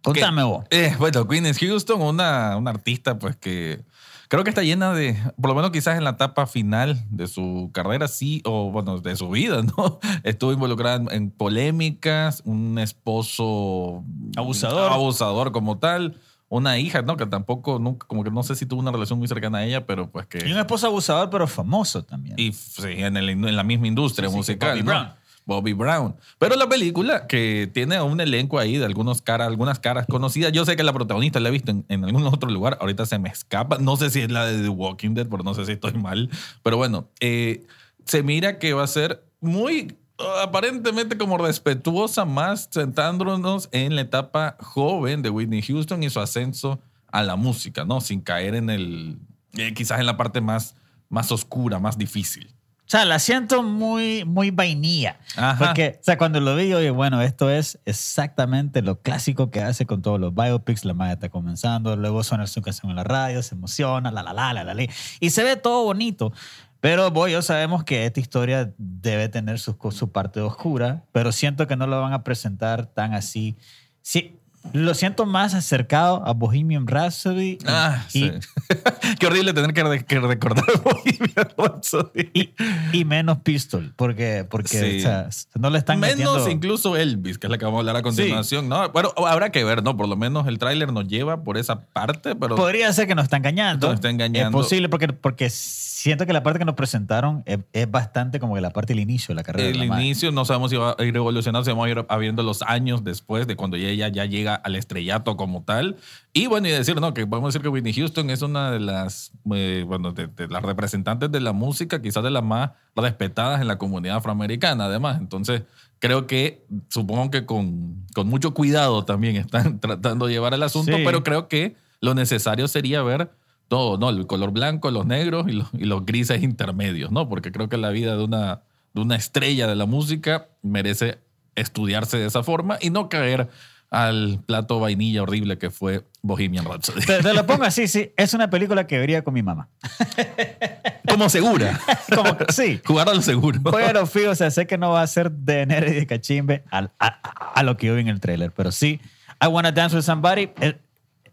Contame 0.03 0.41
Que- 0.43 0.47
vos. 0.47 0.65
Eh, 0.71 0.95
bueno, 0.99 1.27
Queen 1.29 1.53
Houston, 1.53 2.01
una, 2.01 2.57
una 2.57 2.71
artista 2.71 3.19
pues 3.19 3.37
que 3.37 3.81
creo 4.31 4.45
que 4.45 4.51
está 4.51 4.63
llena 4.63 4.95
de, 4.95 5.15
por 5.41 5.49
lo 5.51 5.55
menos 5.57 5.71
quizás 5.73 5.99
en 5.99 6.05
la 6.05 6.11
etapa 6.11 6.47
final 6.47 7.05
de 7.11 7.27
su 7.27 7.69
carrera, 7.75 8.07
sí, 8.09 8.41
o 8.47 8.71
bueno, 8.71 8.99
de 9.01 9.17
su 9.17 9.29
vida, 9.29 9.61
¿no? 9.77 9.99
Estuvo 10.23 10.53
involucrada 10.53 11.03
en, 11.15 11.31
polémicas, 11.31 12.41
un 12.47 12.79
esposo 12.79 14.05
Abusador. 14.37 14.93
abusador 14.93 15.53
como 15.53 15.79
tal, 15.79 16.17
una 16.49 16.79
hija, 16.79 17.03
¿no? 17.03 17.17
Que 17.17 17.27
tampoco, 17.27 17.79
nunca, 17.79 18.07
como 18.07 18.25
que 18.25 18.31
no 18.31 18.43
sé 18.43 18.55
si 18.57 18.67
tuvo 18.67 18.81
una 18.81 18.91
relación 18.93 19.19
muy 19.19 19.29
cercana 19.29 19.59
a 19.59 19.65
ella, 19.65 19.87
pero 19.87 20.11
pues 20.11 20.27
que... 20.27 20.47
Y 20.49 20.53
un 20.53 20.59
esposo 20.59 20.87
abusador, 20.87 21.29
pero 21.31 21.47
famoso 21.47 22.03
también. 22.05 22.35
Y 22.39 22.53
sí, 22.53 22.83
en, 22.87 23.17
el- 23.17 23.29
en 23.31 23.57
la 23.57 23.63
misma 23.65 23.87
industria 23.89 24.29
Sí, 24.29 24.35
musical. 24.37 24.79
¿no? 24.79 24.85
Brown. 24.85 25.13
Bobby 25.51 25.73
Brown. 25.73 26.15
Pero 26.39 26.55
la 26.55 26.69
película 26.69 27.27
que 27.27 27.69
tiene 27.75 28.01
un 28.01 28.21
elenco 28.21 28.61
ahí 28.61 28.77
de 28.77 28.85
algunos 28.85 29.21
cara, 29.21 29.47
algunas 29.47 29.81
caras 29.81 30.07
conocidas. 30.07 30.53
Yo 30.53 30.65
sé 30.65 30.77
que 30.77 30.85
la 30.85 30.93
protagonista 30.93 31.41
la 31.41 31.49
he 31.49 31.53
visto 31.53 31.73
en, 31.73 31.85
en 31.89 32.05
algún 32.05 32.25
otro 32.27 32.49
lugar. 32.49 32.79
Ahorita 32.81 33.05
se 33.05 33.19
me 33.19 33.29
escapa. 33.29 33.79
No 33.79 33.97
sé 33.97 34.11
si 34.11 34.21
es 34.21 34.31
la 34.31 34.47
de 34.47 34.63
The 34.63 34.69
Walking 34.69 35.15
Dead, 35.15 35.27
pero 35.29 35.43
no 35.43 35.53
sé 35.55 35.67
si 35.67 35.73
estoy 35.73 35.95
mal. 35.95 36.31
Pero 36.63 36.77
bueno, 36.77 37.09
eh, 37.19 37.67
se 38.05 38.23
mira 38.23 38.61
que 38.61 38.73
va 38.75 38.85
a 38.85 38.87
ser 38.87 39.25
muy 39.41 39.97
aparentemente 40.43 41.19
como 41.19 41.37
respetuosa 41.37 42.25
más 42.25 42.69
centrándonos 42.73 43.69
en 43.73 43.97
la 43.97 44.03
etapa 44.03 44.57
joven 44.61 45.23
de 45.23 45.31
Whitney 45.31 45.63
Houston 45.63 46.03
y 46.05 46.11
su 46.11 46.21
ascenso 46.21 46.81
a 47.11 47.25
la 47.25 47.35
música, 47.35 47.85
¿no? 47.85 48.01
Sin 48.01 48.21
caer 48.21 48.55
en 48.55 48.71
el, 48.71 49.19
eh, 49.55 49.75
quizás 49.75 49.99
en 49.99 50.07
la 50.07 50.17
parte 50.17 50.41
más, 50.41 50.77
más 51.09 51.33
oscura, 51.33 51.81
más 51.81 51.99
difícil. 51.99 52.55
O 52.91 52.97
sea, 52.99 53.05
la 53.05 53.21
siento 53.21 53.63
muy, 53.63 54.25
muy 54.25 54.51
vainilla. 54.51 55.21
Ajá. 55.37 55.65
Porque, 55.65 55.99
o 56.01 56.03
sea, 56.03 56.19
cuando 56.19 56.41
lo 56.41 56.57
vi, 56.57 56.71
yo 56.71 56.79
dije, 56.81 56.91
bueno, 56.91 57.23
esto 57.23 57.49
es 57.49 57.79
exactamente 57.85 58.83
lo 58.83 59.01
clásico 59.01 59.53
que 59.53 59.61
hace 59.61 59.87
con 59.87 60.03
todos 60.03 60.19
los 60.19 60.35
biopics. 60.35 60.85
La 60.85 60.93
madre 60.93 61.13
está 61.13 61.29
comenzando, 61.29 61.95
luego 61.95 62.25
suena 62.25 62.49
su 62.49 62.61
canción 62.63 62.91
en 62.91 62.97
la 62.97 63.05
radio, 63.05 63.45
se 63.45 63.55
emociona, 63.55 64.11
la, 64.11 64.25
la, 64.25 64.33
la, 64.33 64.53
la, 64.53 64.65
la, 64.65 64.75
la. 64.75 64.87
Y 65.21 65.31
se 65.31 65.45
ve 65.45 65.55
todo 65.55 65.85
bonito. 65.85 66.33
Pero 66.81 67.13
vos 67.13 67.29
y 67.29 67.33
yo 67.33 67.43
sabemos 67.43 67.85
que 67.85 68.07
esta 68.07 68.19
historia 68.19 68.73
debe 68.77 69.29
tener 69.29 69.61
su, 69.61 69.77
su 69.93 70.11
parte 70.11 70.41
oscura, 70.41 71.05
pero 71.13 71.31
siento 71.31 71.69
que 71.69 71.77
no 71.77 71.87
lo 71.87 72.01
van 72.01 72.13
a 72.13 72.25
presentar 72.25 72.87
tan 72.87 73.15
así. 73.15 73.57
Sí, 74.03 74.40
lo 74.73 74.95
siento 74.95 75.27
más 75.27 75.55
acercado 75.55 76.23
a 76.27 76.33
Bohemian 76.33 76.87
Rhapsody. 76.87 77.59
Ah, 77.67 78.05
y, 78.09 78.11
sí. 78.13 78.33
Qué 79.19 79.27
horrible 79.27 79.53
tener 79.55 79.73
que, 79.73 79.83
re- 79.83 80.05
que 80.05 80.21
recordar 80.21 80.65
Bohemian 80.85 81.49
Rhapsody. 81.57 82.31
y, 82.35 82.51
y 82.93 83.05
menos 83.05 83.39
Pistol, 83.39 83.93
porque, 83.97 84.47
porque 84.49 84.69
Sí. 84.69 84.99
o 84.99 85.01
sea, 85.01 85.29
no 85.59 85.71
le 85.71 85.79
están 85.79 85.99
Menos 85.99 86.17
metiendo... 86.19 86.51
incluso 86.51 86.97
Elvis, 86.97 87.39
que 87.39 87.47
es 87.47 87.51
la 87.51 87.59
que 87.59 87.65
vamos 87.65 87.79
a 87.79 87.81
hablar 87.81 87.97
a 87.97 88.03
continuación. 88.03 88.69
¿no? 88.69 88.89
Bueno, 88.91 89.13
habrá 89.27 89.51
que 89.51 89.65
ver, 89.65 89.83
¿no? 89.83 89.97
Por 89.97 90.09
lo 90.09 90.17
menos 90.17 90.47
el 90.47 90.59
tráiler 90.59 90.93
nos 90.93 91.09
lleva 91.09 91.43
por 91.43 91.57
esa 91.59 91.81
parte, 91.81 92.35
pero 92.37 92.55
Podría 92.57 92.93
ser 92.93 93.07
que 93.07 93.15
nos 93.15 93.25
está 93.25 93.39
engañando. 93.39 93.89
Nos 93.89 93.95
está 93.97 94.11
engañando. 94.11 94.59
Es 94.59 94.65
posible 94.65 94.89
porque, 94.89 95.09
porque 95.09 95.49
siento 95.51 96.27
que 96.27 96.33
la 96.33 96.43
parte 96.43 96.59
que 96.59 96.65
nos 96.65 96.75
presentaron 96.75 97.43
es, 97.47 97.59
es 97.73 97.91
bastante 97.91 98.39
como 98.41 98.55
que 98.55 98.61
la 98.61 98.71
parte 98.71 98.93
del 98.93 99.01
inicio 99.01 99.29
de 99.29 99.37
la 99.37 99.43
carrera. 99.43 99.65
de 99.67 99.73
el 99.73 99.79
la 99.81 99.87
madre. 99.87 100.05
inicio 100.05 100.31
no 100.33 100.45
sabemos 100.45 100.71
si 100.71 100.77
va 100.77 100.95
a 100.99 101.05
ir 101.05 101.17
evolucionando, 101.17 101.65
si 101.65 101.71
vamos 101.71 101.87
a 101.87 101.91
ir 101.91 102.05
habiendo 102.09 102.43
los 102.43 102.63
años 102.63 103.05
después 103.05 103.47
de 103.47 103.57
cuando 103.57 103.77
ella 103.77 104.09
ya 104.09 104.25
llega 104.27 104.50
al 104.55 104.77
estrellato 104.77 105.37
como 105.37 105.63
tal. 105.63 105.97
Y 106.33 106.47
bueno, 106.47 106.69
y 106.69 106.71
decir, 106.71 107.01
¿no? 107.01 107.15
Que 107.15 107.27
podemos 107.27 107.53
decir 107.53 107.63
que 107.63 107.69
Whitney 107.69 107.93
Houston 107.93 108.31
es 108.31 108.43
una 108.43 108.71
de 108.71 108.81
las, 108.81 109.33
eh, 109.55 109.85
bueno, 109.87 110.13
de, 110.13 110.27
de 110.29 110.49
las 110.49 110.63
representantes 110.63 111.31
de 111.31 111.41
la 111.41 111.53
música, 111.53 112.01
quizás 112.03 112.23
de 112.23 112.31
las 112.31 112.43
más 112.43 112.71
respetadas 112.97 113.61
en 113.61 113.69
la 113.69 113.79
comunidad 113.79 114.17
afroamericana, 114.17 114.85
además. 114.87 115.19
Entonces, 115.19 115.63
creo 115.99 116.27
que, 116.27 116.65
supongo 116.89 117.31
que 117.31 117.47
con, 117.47 118.07
con 118.15 118.29
mucho 118.29 118.55
cuidado 118.55 119.05
también 119.05 119.37
están 119.37 119.81
tratando 119.81 120.27
de 120.27 120.33
llevar 120.33 120.55
el 120.55 120.63
asunto, 120.63 120.97
Sí. 120.97 121.03
pero 121.05 121.23
creo 121.25 121.49
que 121.49 121.77
lo 122.01 122.15
necesario 122.15 122.67
sería 122.69 123.03
ver 123.03 123.31
todo, 123.69 123.99
¿no? 123.99 124.11
El 124.11 124.27
color 124.27 124.51
blanco, 124.51 124.91
los 124.91 125.07
negros 125.07 125.47
y 125.49 125.53
los, 125.53 125.69
y 125.75 125.85
los 125.85 126.05
grises 126.05 126.43
intermedios, 126.43 127.13
¿no? 127.13 127.29
Porque 127.29 127.53
creo 127.53 127.69
que 127.69 127.77
la 127.77 127.91
vida 127.91 128.17
de 128.17 128.25
una, 128.25 128.63
de 128.95 129.01
una 129.03 129.15
estrella 129.17 129.67
de 129.69 129.77
la 129.77 129.87
música, 129.87 130.49
merece 130.63 131.19
estudiarse 131.55 132.17
de 132.17 132.27
esa 132.27 132.43
forma 132.43 132.79
y 132.81 132.91
no 132.91 133.09
caer 133.09 133.49
al 133.91 134.41
plato 134.47 134.79
vainilla 134.79 135.23
horrible 135.23 135.59
que 135.59 135.71
fue 135.71 136.05
Bohemian 136.23 136.65
Rhapsody. 136.65 137.01
Te, 137.05 137.19
te 137.23 137.35
lo 137.35 137.45
pongo 137.45 137.65
así, 137.65 137.89
sí. 137.89 138.13
Es 138.17 138.35
una 138.35 138.49
película 138.49 138.87
que 138.87 138.99
vería 138.99 139.23
con 139.25 139.35
mi 139.35 139.43
mamá. 139.43 139.69
Como 141.09 141.29
segura. 141.29 141.81
Como, 142.15 142.37
sí. 142.51 142.81
Jugar 142.87 143.09
al 143.09 143.23
seguro. 143.23 143.59
Bueno, 143.61 144.07
fijo, 144.07 144.31
o 144.31 144.35
sea, 144.35 144.51
sé 144.51 144.67
que 144.67 144.79
no 144.79 144.91
va 144.91 145.03
a 145.03 145.07
ser 145.07 145.31
de 145.31 145.63
enero 145.63 145.89
y 145.91 145.95
de 145.95 146.07
cachimbe 146.07 146.65
a, 146.71 146.91
a- 146.99 147.53
a 147.55 147.63
lo 147.63 147.77
que 147.77 147.89
yo 147.89 147.95
vi 147.95 148.03
en 148.03 148.09
el 148.09 148.21
tráiler, 148.21 148.53
pero 148.53 148.71
sí, 148.71 149.01
I 149.43 149.47
Wanna 149.47 149.73
Dance 149.73 149.97
With 149.97 150.05
Somebody 150.05 150.51
es, 150.61 150.77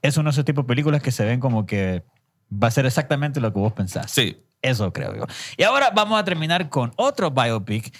es 0.01 0.17
uno 0.17 0.29
de 0.29 0.31
esos 0.31 0.45
tipos 0.45 0.63
de 0.65 0.67
películas 0.67 1.01
que 1.01 1.11
se 1.11 1.25
ven 1.25 1.39
como 1.39 1.65
que 1.65 2.03
va 2.51 2.69
a 2.69 2.71
ser 2.71 2.85
exactamente 2.85 3.39
lo 3.39 3.53
que 3.53 3.59
vos 3.59 3.73
pensás. 3.73 4.09
Sí. 4.11 4.41
Eso 4.59 4.91
creo 4.91 5.15
yo. 5.15 5.25
Y 5.55 5.61
ahora 5.63 5.91
vamos 5.95 6.19
a 6.19 6.23
terminar 6.23 6.67
con 6.69 6.91
otro 6.95 7.29
biopic 7.29 7.95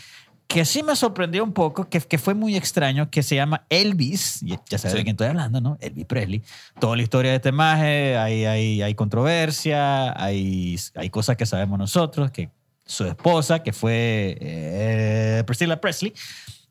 que 0.48 0.64
sí 0.64 0.82
me 0.82 0.96
sorprendió 0.96 1.44
un 1.44 1.52
poco, 1.54 1.90
que, 1.90 2.00
que 2.00 2.18
fue 2.18 2.34
muy 2.34 2.56
extraño, 2.56 3.10
que 3.10 3.22
se 3.22 3.36
llama 3.36 3.66
Elvis. 3.70 4.40
Ya 4.70 4.78
sabes 4.78 4.94
Sí. 4.94 4.98
de 5.00 5.04
quién 5.04 5.14
estoy 5.16 5.28
hablando, 5.28 5.60
¿no? 5.60 5.78
Elvis 5.82 6.06
Presley. 6.06 6.42
Toda 6.80 6.96
la 6.96 7.04
historia 7.04 7.32
de 7.32 7.38
este 7.38 7.52
maje, 7.52 8.18
hay, 8.18 8.46
hay, 8.46 8.82
hay 8.82 8.96
controversia, 8.96 10.20
hay, 10.22 10.78
hay 10.96 11.10
cosas 11.10 11.36
que 11.38 11.46
sabemos 11.46 11.78
nosotros, 11.78 12.32
que 12.32 12.50
su 12.86 13.06
esposa, 13.06 13.62
que 13.62 13.74
fue 13.74 14.38
eh, 14.40 15.44
Priscilla 15.46 15.82
Presley, 15.82 16.14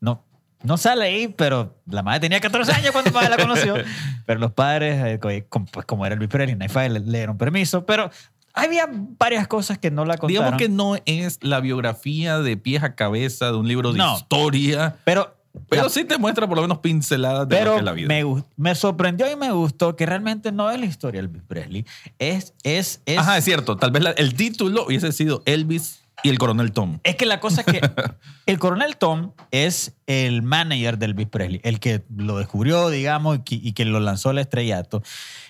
no, 0.00 0.24
no 0.62 0.78
sale 0.78 1.04
ahí, 1.04 1.28
pero 1.28 1.76
la 1.86 2.02
madre 2.02 2.20
tenía 2.20 2.40
14 2.40 2.72
años 2.72 2.92
cuando 2.92 3.10
la 3.20 3.36
conoció. 3.36 3.74
pero 4.26 4.40
los 4.40 4.52
padres, 4.52 5.04
eh, 5.04 5.18
co- 5.20 5.28
como, 5.50 5.66
pues, 5.66 5.84
como 5.84 6.06
era 6.06 6.14
Elvis 6.14 6.28
Presley, 6.30 6.56
le, 6.56 7.00
le 7.00 7.18
dieron 7.18 7.36
permiso, 7.36 7.84
pero 7.84 8.10
había 8.56 8.88
varias 8.90 9.46
cosas 9.46 9.78
que 9.78 9.90
no 9.92 10.04
la 10.04 10.16
contaron. 10.16 10.28
Digamos 10.28 10.58
que 10.58 10.68
no 10.68 10.96
es 11.06 11.38
la 11.42 11.60
biografía 11.60 12.38
de 12.40 12.56
pies 12.56 12.82
a 12.82 12.94
cabeza 12.96 13.46
de 13.52 13.56
un 13.58 13.68
libro 13.68 13.92
de 13.92 13.98
No. 13.98 14.16
historia, 14.16 14.96
Pero, 15.04 15.36
pero 15.68 15.84
la- 15.84 15.88
sí 15.88 16.04
te 16.04 16.18
muestra 16.18 16.46
por 16.48 16.56
lo 16.56 16.62
menos 16.62 16.78
pinceladas 16.78 17.48
de 17.48 17.64
lo 17.64 17.72
que 17.72 17.78
es 17.78 17.84
la 17.84 17.92
vida. 17.92 18.08
me, 18.08 18.24
me 18.56 18.74
sorprendió 18.74 19.30
y 19.30 19.36
me 19.36 19.52
gustó 19.52 19.94
que 19.94 20.04
realmente 20.06 20.50
no 20.52 20.70
es 20.70 20.80
la 20.80 20.86
historia 20.86 21.20
de 21.20 21.28
Elvis 21.28 21.42
Presley. 21.46 21.84
Es, 22.18 22.54
es, 22.64 23.00
es, 23.06 23.18
Ajá, 23.18 23.38
es 23.38 23.44
cierto. 23.44 23.76
Tal 23.76 23.90
vez 23.90 24.02
la- 24.02 24.10
el 24.10 24.34
título 24.34 24.86
hubiese 24.86 25.12
sido 25.12 25.42
Elvis 25.46 26.02
y 26.22 26.30
el 26.30 26.38
coronel 26.38 26.72
Tom. 26.72 26.98
Es 27.04 27.14
que 27.16 27.26
la 27.26 27.40
cosa 27.40 27.60
es 27.60 27.66
que 27.66 27.80
el 28.46 28.58
coronel 28.58 28.96
Tom 28.96 29.32
es 29.50 29.92
el 30.06 30.42
manager 30.42 30.96
del 30.98 31.10
Elvis 31.10 31.28
Presley, 31.28 31.60
el 31.62 31.78
que 31.78 32.04
lo 32.16 32.38
descubrió, 32.38 32.88
digamos, 32.88 33.36
y 33.36 33.40
que, 33.42 33.54
y 33.56 33.72
que 33.74 33.84
lo 33.84 34.00
lanzó 34.00 34.30
al 34.30 34.38
estrellato. 34.38 35.02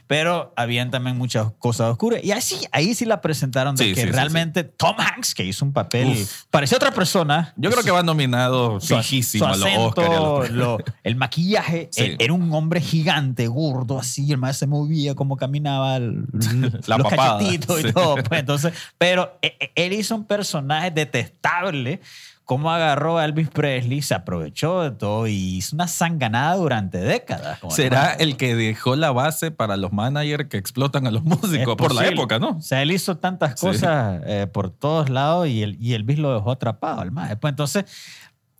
Pero 0.08 0.52
habían 0.56 0.90
también 0.92 1.18
muchas 1.18 1.48
cosas 1.58 1.90
oscuras. 1.90 2.22
Y 2.22 2.30
así, 2.30 2.56
ahí 2.70 2.94
sí 2.94 3.04
la 3.04 3.20
presentaron 3.20 3.75
de 3.75 3.84
Sí, 3.84 3.94
que 3.94 4.02
sí, 4.02 4.06
sí, 4.06 4.12
realmente 4.12 4.62
Tom 4.62 4.94
Hanks, 4.98 5.34
que 5.34 5.42
hizo 5.44 5.64
un 5.64 5.72
papel, 5.72 6.08
Uf. 6.22 6.44
parecía 6.50 6.76
otra 6.76 6.92
persona. 6.92 7.52
Yo 7.56 7.70
creo 7.70 7.82
que 7.82 7.90
va 7.90 8.02
nominado 8.04 8.80
su, 8.80 8.96
fijísimo 8.96 9.52
su 9.54 9.64
a 9.64 9.68
los 9.96 9.96
los- 9.96 10.50
lo- 10.50 10.78
el 11.02 11.16
maquillaje. 11.16 11.88
Sí. 11.90 12.02
eh, 12.02 12.16
Era 12.20 12.32
un 12.34 12.52
hombre 12.54 12.80
gigante, 12.80 13.48
gordo, 13.48 13.98
así. 13.98 14.30
El 14.30 14.38
más 14.38 14.56
se 14.56 14.66
movía, 14.68 15.14
como 15.16 15.36
caminaba, 15.36 15.96
el- 15.96 16.25
La 16.86 16.98
los 16.98 17.08
papada, 17.10 17.38
cachetitos 17.38 17.80
y 17.80 17.82
sí. 17.84 17.92
todo. 17.92 18.14
pues, 18.16 18.40
entonces, 18.40 18.72
pero 18.98 19.38
eh, 19.42 19.56
eh, 19.58 19.72
él 19.75 19.92
hizo 19.92 20.14
un 20.14 20.25
personaje 20.25 20.90
detestable. 20.92 22.00
Cómo 22.46 22.70
agarró 22.70 23.18
a 23.18 23.24
Elvis 23.24 23.48
Presley, 23.50 24.00
se 24.02 24.14
aprovechó 24.14 24.80
de 24.82 24.92
todo 24.92 25.26
y 25.26 25.34
hizo 25.56 25.74
una 25.76 25.88
sanganada 25.88 26.54
durante 26.54 26.98
décadas. 26.98 27.58
Será 27.70 28.12
el 28.14 28.36
que 28.36 28.54
dejó 28.54 28.94
la 28.96 29.10
base 29.10 29.50
para 29.50 29.76
los 29.76 29.92
managers 29.92 30.48
que 30.48 30.56
explotan 30.56 31.06
a 31.06 31.10
los 31.10 31.24
músicos 31.24 31.76
por 31.76 31.92
la 31.94 32.06
época, 32.06 32.38
¿no? 32.38 32.50
O 32.50 32.62
sea, 32.62 32.82
él 32.82 32.92
hizo 32.92 33.16
tantas 33.18 33.58
Sí. 33.60 33.66
cosas 33.66 34.22
eh, 34.26 34.46
por 34.46 34.70
todos 34.70 35.10
lados 35.10 35.48
y, 35.48 35.62
el, 35.64 35.76
y 35.82 35.94
Elvis 35.94 36.18
lo 36.20 36.32
dejó 36.34 36.52
atrapado 36.52 37.00
al 37.00 37.10
más. 37.10 37.34
Pues 37.36 37.50
entonces, 37.50 37.84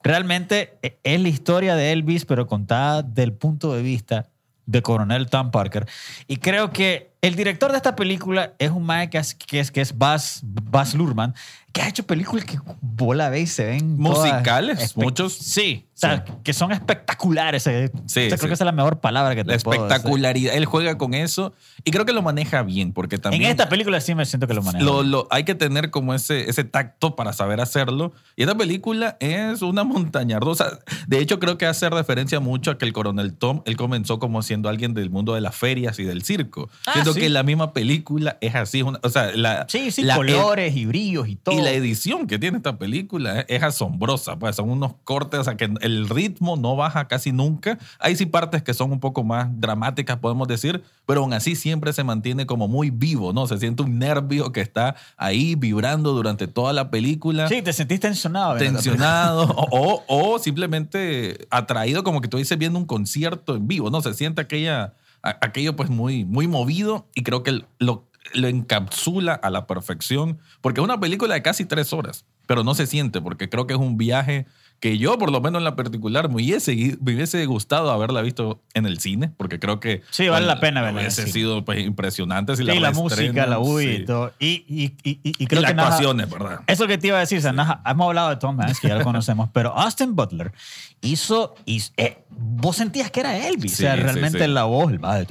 realmente 0.03 0.79
eh, 0.83 0.99
es 1.05 1.21
la 1.21 1.29
historia 1.29 1.77
de 1.77 1.93
Elvis, 1.93 2.25
pero 2.25 2.47
contada 2.47 3.03
del 3.03 3.33
punto 3.33 3.73
de 3.73 3.83
vista 3.83 4.27
de 4.67 4.83
Coronel 4.83 5.29
Tom 5.29 5.53
Parker. 5.53 5.87
Y 6.27 6.39
creo 6.39 6.71
que 6.73 7.13
el 7.27 7.35
director 7.35 7.73
de 7.73 7.77
esta 7.77 7.97
película 7.97 8.55
es 8.59 8.71
un 8.71 8.85
mae 8.85 9.11
que 9.11 9.19
es, 9.19 9.35
que 9.35 9.59
es, 9.59 9.71
que 9.71 9.81
es 9.81 9.97
Baz, 9.97 10.41
Baz 10.43 10.95
Luhrmann, 10.95 11.35
que 11.73 11.83
ha 11.83 11.89
hecho 11.89 12.07
películas 12.07 12.45
que 12.45 12.59
vos 12.81 13.17
la 13.17 13.29
ves 13.29 13.43
y 13.43 13.47
se 13.47 13.65
ven 13.67 13.99
Musicales, 13.99 14.97
muchos. 14.97 15.35
Sí, 15.35 15.87
o 15.97 15.99
sea, 15.99 16.25
que 16.45 16.53
son 16.53 16.73
espectaculares. 16.73 17.67
eh. 17.67 17.91
Sí, 18.07 18.23
Yo 18.25 18.27
creo 18.29 18.39
sí. 18.39 18.47
que 18.49 18.53
esa 18.53 18.65
es 18.65 18.67
la 18.67 18.73
mejor 18.73 19.01
palabra 19.01 19.35
que 19.35 19.45
te 19.45 19.53
La 19.53 19.59
puedo 19.59 19.81
decir. 19.83 19.87
espectacularidad. 19.95 20.55
Él 20.55 20.67
juega 20.67 20.99
con 20.99 21.15
eso 21.15 21.55
y 21.85 21.91
creo 21.91 22.05
que 22.05 22.13
lo 22.13 22.21
maneja 22.23 22.63
bien 22.63 22.93
porque 22.93 23.17
también... 23.19 23.43
En 23.45 23.51
esta 23.51 23.69
película 23.69 24.01
sí 24.01 24.15
me 24.15 24.27
siento 24.27 24.47
que 24.47 24.53
lo 24.55 24.63
maneja. 24.63 24.85
Lo, 24.85 25.03
lo- 25.03 25.27
hay 25.31 25.45
que 25.45 25.55
tener 25.55 25.91
como 25.91 26.13
ese, 26.15 26.51
ese 26.51 26.65
tacto 26.65 27.17
para 27.17 27.33
saber 27.33 27.61
hacerlo. 27.61 28.13
Y 28.37 28.43
esta 28.43 28.55
película 28.55 29.17
es 29.21 29.63
una 29.63 29.85
montaña 29.85 30.39
rusa. 30.39 30.79
De 31.07 31.19
hecho, 31.19 31.39
creo 31.41 31.57
que 31.57 31.65
hace 31.67 31.89
referencia 31.89 32.41
mucho 32.41 32.73
a 32.73 32.79
que 32.79 32.85
el 32.85 32.93
coronel 32.93 33.33
Tom, 33.35 33.63
él 33.65 33.77
comenzó 33.77 34.19
como 34.19 34.43
siendo 34.43 34.69
alguien 34.69 34.93
del 34.93 35.09
mundo 35.11 35.33
de 35.35 35.41
las 35.41 35.57
ferias 35.57 35.99
y 35.99 36.05
del 36.05 36.23
circo. 36.25 36.69
Ah, 36.87 36.93
Siento 36.93 37.15
sí. 37.15 37.21
que 37.21 37.29
la 37.31 37.43
misma 37.43 37.73
película 37.73 38.37
es 38.43 38.55
así. 38.55 38.79
es 38.81 38.85
una- 38.85 39.01
o 39.03 39.09
sea, 39.09 39.33
la, 39.35 39.65
Sí, 39.69 39.91
sí, 39.91 40.03
la- 40.03 40.17
colores 40.17 40.77
y 40.77 40.85
brillos 40.85 41.27
y 41.29 41.37
todo. 41.37 41.59
y 41.59 41.63
la 41.63 41.71
edición 41.73 42.27
que 42.27 42.39
tiene 42.39 42.59
esta 42.59 42.77
película 42.79 43.41
es, 43.41 43.47
es 43.49 43.63
asombrosa. 43.63 44.39
Pues 44.39 44.57
son 44.57 44.69
unos 44.71 44.93
cortes, 45.05 45.41
o 45.41 45.45
sea, 45.45 45.57
que 45.57 45.71
el 45.87 46.09
ritmo 46.09 46.57
no 46.57 46.77
baja 46.77 47.09
casi 47.09 47.33
nunca. 47.33 47.79
Hay 47.99 48.17
sí 48.17 48.27
partes 48.27 48.63
que 48.63 48.75
son 48.75 48.93
un 48.93 49.01
poco 49.01 49.25
más 49.25 49.49
dramáticas, 49.61 50.19
podemos 50.19 50.47
decir, 50.49 50.83
pero 51.07 51.21
aún 51.23 51.33
así 51.33 51.57
siempre 51.57 51.93
se 51.93 52.05
mantiene 52.05 52.45
como 52.47 52.69
muy 52.69 52.91
vivo, 52.91 53.33
¿no? 53.33 53.47
Se 53.47 53.59
siente 53.59 53.83
un 53.83 53.99
nervio 53.99 54.53
que 54.53 54.61
está 54.61 54.97
ahí 55.17 55.55
vibrando 55.55 56.13
durante 56.13 56.47
toda 56.47 56.73
la 56.73 56.91
película. 56.91 57.49
Sí, 57.49 57.63
te 57.63 57.73
sentís 57.73 58.01
tensionado. 58.01 58.57
Tensionado 58.57 59.47
o, 59.71 60.05
o, 60.09 60.39
simplemente 60.39 61.47
atraído 61.51 62.05
como 62.05 62.21
que 62.21 62.29
tú 62.29 62.37
dices 62.37 62.59
viendo 62.59 62.79
un 62.79 62.87
concierto 62.87 63.57
en 63.57 63.67
vivo, 63.67 63.91
¿no? 63.91 64.01
Se 64.03 64.13
siente 64.15 64.43
aquella, 64.43 64.95
a- 65.23 65.39
aquello 65.41 65.77
pues 65.77 65.89
muy, 65.91 66.25
muy 66.25 66.49
movido 66.49 67.07
y 67.15 67.23
creo 67.23 67.43
que 67.43 67.65
lo, 67.79 68.09
lo 68.35 68.49
encapsula 68.49 69.35
a 69.35 69.51
la 69.51 69.67
perfección 69.67 70.39
porque 70.61 70.81
es 70.81 70.85
una 70.85 70.99
película 71.01 71.35
de 71.35 71.43
casi 71.43 71.65
tres 71.65 71.93
horas, 71.93 72.25
pero 72.47 72.65
no 72.65 72.75
se 72.75 72.87
siente 72.87 73.21
porque 73.21 73.49
creo 73.49 73.67
que 73.67 73.75
es 73.75 73.81
un 73.81 73.97
viaje 73.97 74.47
que 74.81 74.99
yo 74.99 75.19
por 75.19 75.31
lo 75.33 75.41
menos 75.41 75.61
en 75.61 75.65
la 75.65 75.75
particular 75.77 76.29
me 76.29 76.37
hubiese, 76.37 76.75
me 77.03 77.15
hubiese 77.15 77.45
gustado 77.47 77.91
haberla 77.91 78.21
visto 78.23 78.61
en 78.75 78.85
el 78.87 78.99
cine 79.01 79.31
porque 79.37 79.59
creo 79.59 79.81
que 79.81 80.03
Sí, 80.11 80.29
vale 80.29 80.47
la 80.47 80.61
pena 80.61 80.83
verla 80.83 81.01
hubiese 81.01 81.27
sido 81.27 81.65
pues 81.65 81.81
impresionante 81.85 82.55
si 82.57 82.63
Sí, 82.63 82.69
la, 82.69 82.75
la 82.81 82.91
música, 82.93 83.47
la 83.47 83.59
UI 83.59 83.85
sí. 83.85 83.91
y 84.03 84.05
todo. 84.05 84.33
Y, 84.39 84.47
y, 84.69 84.95
y, 85.03 85.21
y- 85.39 85.47
creo 85.47 85.63
las 85.63 85.73
que 85.73 85.81
actuaciones, 85.81 86.29
¿verdad? 86.31 86.61
Eso 86.67 86.87
que 86.87 86.99
te 86.99 87.07
iba 87.09 87.17
a 87.17 87.21
decir, 87.21 87.43
nada, 87.55 87.81
hemos 87.87 88.07
hablado 88.09 88.31
de 88.31 88.37
Tom 88.37 88.61
Hanks, 88.61 88.81
que 88.81 88.89
ya 88.89 88.97
lo 88.97 89.05
conocemos, 89.05 89.49
pero 89.53 89.73
Austin 89.77 90.15
Butler 90.15 90.53
hizo, 91.01 91.55
hizo- 91.65 91.93
eh, 91.97 92.19
vos 92.31 92.77
sentías 92.77 93.11
que 93.11 93.21
era 93.21 93.47
Elvis, 93.49 93.75
o 93.75 93.77
sea, 93.77 93.97
realmente 93.97 94.47
la 94.49 94.65
voz, 94.65 94.93
el 94.93 94.99
maje, 94.99 95.25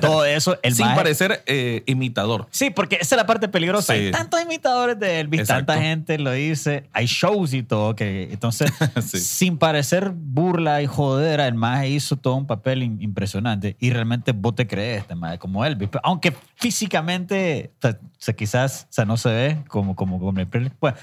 todo 0.00 0.24
eso, 0.24 0.58
el 0.62 0.74
Sin 0.74 0.86
parecer 0.94 1.42
eh, 1.46 1.82
imitador. 1.86 2.46
Sí, 2.50 2.70
porque 2.70 2.96
esa 3.00 3.14
es 3.14 3.18
la 3.18 3.26
parte 3.26 3.48
peligrosa. 3.48 3.92
Hay 3.92 4.10
tantos 4.10 4.40
imitadores 4.42 4.98
de 4.98 5.20
Elvis, 5.20 5.40
Exacto. 5.40 5.66
tanta 5.72 5.82
gente 5.82 6.18
lo 6.18 6.32
dice, 6.32 6.88
hay 6.92 7.06
shows 7.06 7.52
y 7.54 7.62
todo, 7.62 7.94
que 7.94 8.28
entonces, 8.32 8.61
Sí. 9.02 9.18
sin 9.18 9.58
parecer 9.58 10.12
burla 10.14 10.82
y 10.82 10.86
jodera, 10.86 11.46
el 11.46 11.54
maje 11.54 11.88
hizo 11.90 12.16
todo 12.16 12.34
un 12.36 12.46
papel 12.46 12.82
im- 12.82 13.02
impresionante 13.02 13.76
y 13.80 13.90
realmente 13.90 14.32
vos 14.32 14.54
te 14.54 14.66
crees 14.66 15.00
este 15.02 15.14
maje 15.14 15.38
como 15.38 15.64
Elvis. 15.64 15.88
Pero 15.90 16.00
Aunque 16.04 16.32
físicamente, 16.56 17.72
o 17.82 17.88
sea, 18.18 18.34
quizás 18.34 18.86
o 18.90 18.92
sea, 18.92 19.04
no 19.04 19.16
se 19.16 19.28
ve 19.30 19.64
como, 19.68 19.94
como, 19.96 20.18
como 20.18 20.38
el. 20.40 20.48
Bueno, 20.80 20.96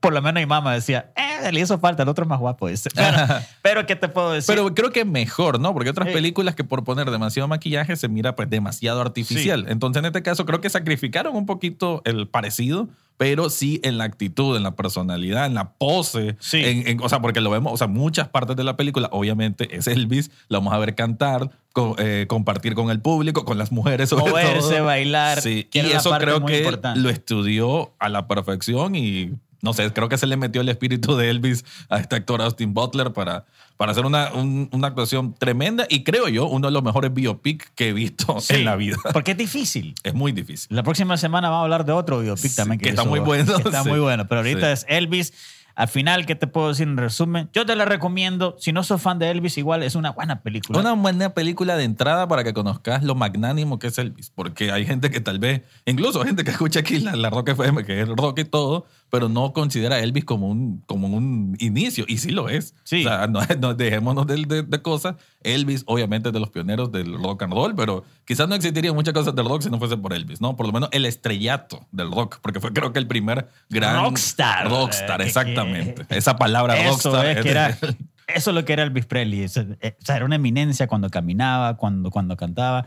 por 0.00 0.12
lo 0.12 0.22
menos 0.22 0.40
mi 0.40 0.46
mamá 0.46 0.74
decía, 0.74 1.10
eh, 1.16 1.50
le 1.52 1.60
hizo 1.60 1.78
falta, 1.78 2.02
el 2.02 2.08
otro 2.08 2.24
es 2.24 2.28
más 2.28 2.38
guapo. 2.38 2.68
dice. 2.68 2.90
Pero, 2.94 3.16
pero 3.62 3.86
¿qué 3.86 3.96
te 3.96 4.08
puedo 4.08 4.32
decir? 4.32 4.54
Pero 4.54 4.74
creo 4.74 4.90
que 4.90 5.04
mejor, 5.04 5.60
¿no? 5.60 5.72
Porque 5.72 5.90
otras 5.90 6.08
Sí. 6.08 6.14
películas 6.14 6.54
que 6.54 6.64
por 6.64 6.84
poner 6.84 7.10
demasiado 7.10 7.48
maquillaje 7.48 7.96
se 7.96 8.08
mira 8.08 8.34
pues 8.36 8.48
demasiado 8.50 9.00
artificial. 9.00 9.66
Entonces 9.68 10.00
en 10.00 10.06
este 10.06 10.22
caso 10.22 10.46
creo 10.46 10.60
que 10.60 10.70
sacrificaron 10.70 11.34
un 11.36 11.46
poquito 11.46 12.02
el 12.04 12.28
parecido, 12.28 12.88
pero 13.16 13.48
sí 13.48 13.80
en 13.82 13.96
la 13.96 14.04
actitud, 14.04 14.56
en 14.56 14.62
la 14.62 14.76
personalidad, 14.76 15.46
en 15.46 15.54
la 15.54 15.70
pose. 15.70 16.36
Sí. 16.38 16.62
en- 16.64 16.86
en- 16.86 17.00
o 17.02 17.08
sea, 17.08 17.20
porque 17.20 17.40
lo 17.40 17.48
vemos, 17.50 17.72
o 17.72 17.76
sea, 17.78 17.86
muchas 17.86 18.28
partes 18.28 18.56
de 18.56 18.64
la 18.64 18.76
película, 18.76 19.08
obviamente 19.10 19.74
es 19.76 19.86
Elvis, 19.86 20.30
lo 20.48 20.58
vamos 20.58 20.74
a 20.74 20.78
ver 20.78 20.94
cantar, 20.94 21.50
co- 21.72 21.96
eh, 21.98 22.26
compartir 22.28 22.74
con 22.74 22.90
el 22.90 23.00
público, 23.00 23.44
con 23.46 23.56
las 23.58 23.72
mujeres 23.72 24.10
sobre 24.10 24.30
Moverse, 24.30 24.74
todo. 24.76 24.84
bailar, 24.84 25.40
Sí, 25.40 25.68
y 25.72 25.78
eso 25.78 26.10
creo 26.18 26.44
que 26.44 26.58
importante. 26.58 27.00
lo 27.00 27.08
estudió 27.08 27.94
a 27.98 28.08
la 28.10 28.28
perfección 28.28 28.94
y 28.94 29.32
no 29.62 29.72
sé, 29.72 29.92
creo 29.92 30.08
que 30.08 30.18
se 30.18 30.26
le 30.26 30.36
metió 30.36 30.60
el 30.60 30.68
espíritu 30.68 31.16
de 31.16 31.30
Elvis 31.30 31.64
a 31.88 31.98
este 31.98 32.16
actor 32.16 32.40
Austin 32.42 32.74
Butler 32.74 33.12
para, 33.12 33.44
para 33.76 33.92
hacer 33.92 34.04
una, 34.06 34.32
un- 34.32 34.68
una 34.72 34.88
actuación 34.88 35.34
tremenda 35.34 35.86
y 35.88 36.04
creo 36.04 36.28
yo 36.28 36.46
uno 36.46 36.68
de 36.68 36.72
los 36.72 36.82
mejores 36.82 37.12
biopic 37.12 37.72
que 37.74 37.88
he 37.88 37.92
visto 37.92 38.40
Sí, 38.40 38.54
en 38.54 38.64
la 38.64 38.76
vida. 38.76 38.96
Porque 39.12 39.32
es 39.32 39.36
difícil. 39.38 39.94
Es 40.02 40.14
muy 40.14 40.32
difícil. 40.32 40.74
La 40.74 40.82
próxima 40.82 41.16
semana 41.16 41.48
vamos 41.48 41.62
a 41.62 41.64
hablar 41.64 41.84
de 41.84 41.92
otro 41.92 42.20
biopic 42.20 42.50
Sí, 42.50 42.56
también. 42.56 42.80
que 42.80 42.88
está 42.90 43.02
hizo- 43.02 43.10
muy 43.10 43.20
bueno, 43.20 43.56
está 43.56 43.82
sí. 43.82 43.88
muy 43.88 43.98
bueno. 44.00 44.26
Pero 44.28 44.40
ahorita 44.40 44.72
es 44.72 44.84
Elvis. 44.88 45.32
Al 45.76 45.88
final, 45.88 46.24
¿qué 46.24 46.34
te 46.34 46.46
puedo 46.46 46.68
decir 46.70 46.88
en 46.88 46.96
resumen? 46.96 47.50
Yo 47.52 47.66
te 47.66 47.76
la 47.76 47.84
recomiendo. 47.84 48.56
Si 48.58 48.72
no 48.72 48.82
sos 48.82 49.00
fan 49.02 49.18
de 49.18 49.30
Elvis, 49.30 49.58
igual 49.58 49.82
es 49.82 49.94
una 49.94 50.10
buena 50.10 50.40
película. 50.40 50.80
Una 50.80 50.94
buena 50.94 51.34
película 51.34 51.76
de 51.76 51.84
entrada 51.84 52.26
para 52.26 52.42
que 52.44 52.54
conozcas 52.54 53.04
lo 53.04 53.14
magnánimo 53.14 53.78
que 53.78 53.88
es 53.88 53.98
Elvis. 53.98 54.30
Porque 54.34 54.72
hay 54.72 54.86
gente 54.86 55.10
que 55.10 55.20
tal 55.20 55.38
vez, 55.38 55.62
incluso 55.84 56.24
gente 56.24 56.44
que 56.44 56.50
escucha 56.50 56.80
aquí 56.80 56.98
la, 57.00 57.14
la 57.14 57.28
Rock 57.28 57.50
FM, 57.50 57.84
que 57.84 58.00
es 58.00 58.08
rock 58.08 58.38
y 58.38 58.44
todo, 58.46 58.86
pero 59.10 59.28
no 59.28 59.52
considera 59.52 59.96
a 59.96 60.00
Elvis 60.00 60.24
como 60.24 60.48
un, 60.48 60.82
como 60.86 61.08
un 61.08 61.56
inicio. 61.60 62.06
Y 62.08 62.18
sí 62.18 62.30
lo 62.30 62.48
es. 62.48 62.74
Sí. 62.84 63.04
O 63.04 63.08
sea, 63.08 63.26
no, 63.26 63.40
no- 63.60 63.74
dejémonos 63.74 64.26
de, 64.26 64.36
de- 64.46 64.62
de 64.62 64.82
cosas. 64.82 65.16
Elvis, 65.42 65.84
obviamente, 65.86 66.30
es 66.30 66.32
de 66.32 66.40
los 66.40 66.48
pioneros 66.50 66.90
del 66.90 67.12
rock 67.22 67.42
and 67.42 67.52
roll, 67.52 67.74
pero 67.76 68.02
quizás 68.24 68.48
no 68.48 68.54
existirían 68.54 68.94
muchas 68.94 69.12
cosas 69.14 69.34
del 69.34 69.46
rock 69.46 69.60
si 69.62 69.70
no 69.70 69.78
fuese 69.78 69.96
por 69.98 70.14
Elvis, 70.14 70.40
¿no? 70.40 70.56
Por 70.56 70.66
lo 70.66 70.72
menos 70.72 70.88
el 70.92 71.04
estrellato 71.04 71.86
del 71.92 72.10
rock, 72.10 72.38
porque 72.40 72.60
fue 72.60 72.72
creo 72.72 72.92
que 72.92 72.98
el 72.98 73.06
primer 73.06 73.48
gran... 73.68 74.02
Rockstar. 74.02 74.68
Rockstar, 74.70 75.20
Eh, 75.20 75.24
que- 75.24 75.30
exactamente. 75.74 76.06
Esa 76.16 76.36
palabra 76.36 76.76
Eso 76.76 76.90
rockstar. 77.12 77.26
es 77.26 77.36
es 77.38 77.42
que 77.42 77.50
era, 77.50 77.68
eso 78.28 78.50
es 78.50 78.54
lo 78.54 78.64
que 78.64 78.72
era 78.72 78.82
Elvis 78.82 79.06
Presley. 79.06 79.44
O 79.44 79.48
sea, 79.48 79.66
eh, 79.80 79.96
o 80.00 80.04
sea, 80.04 80.16
era 80.16 80.24
una 80.24 80.36
eminencia 80.36 80.86
cuando 80.86 81.10
caminaba, 81.10 81.76
cuando, 81.76 82.10
cuando 82.10 82.36
cantaba. 82.36 82.86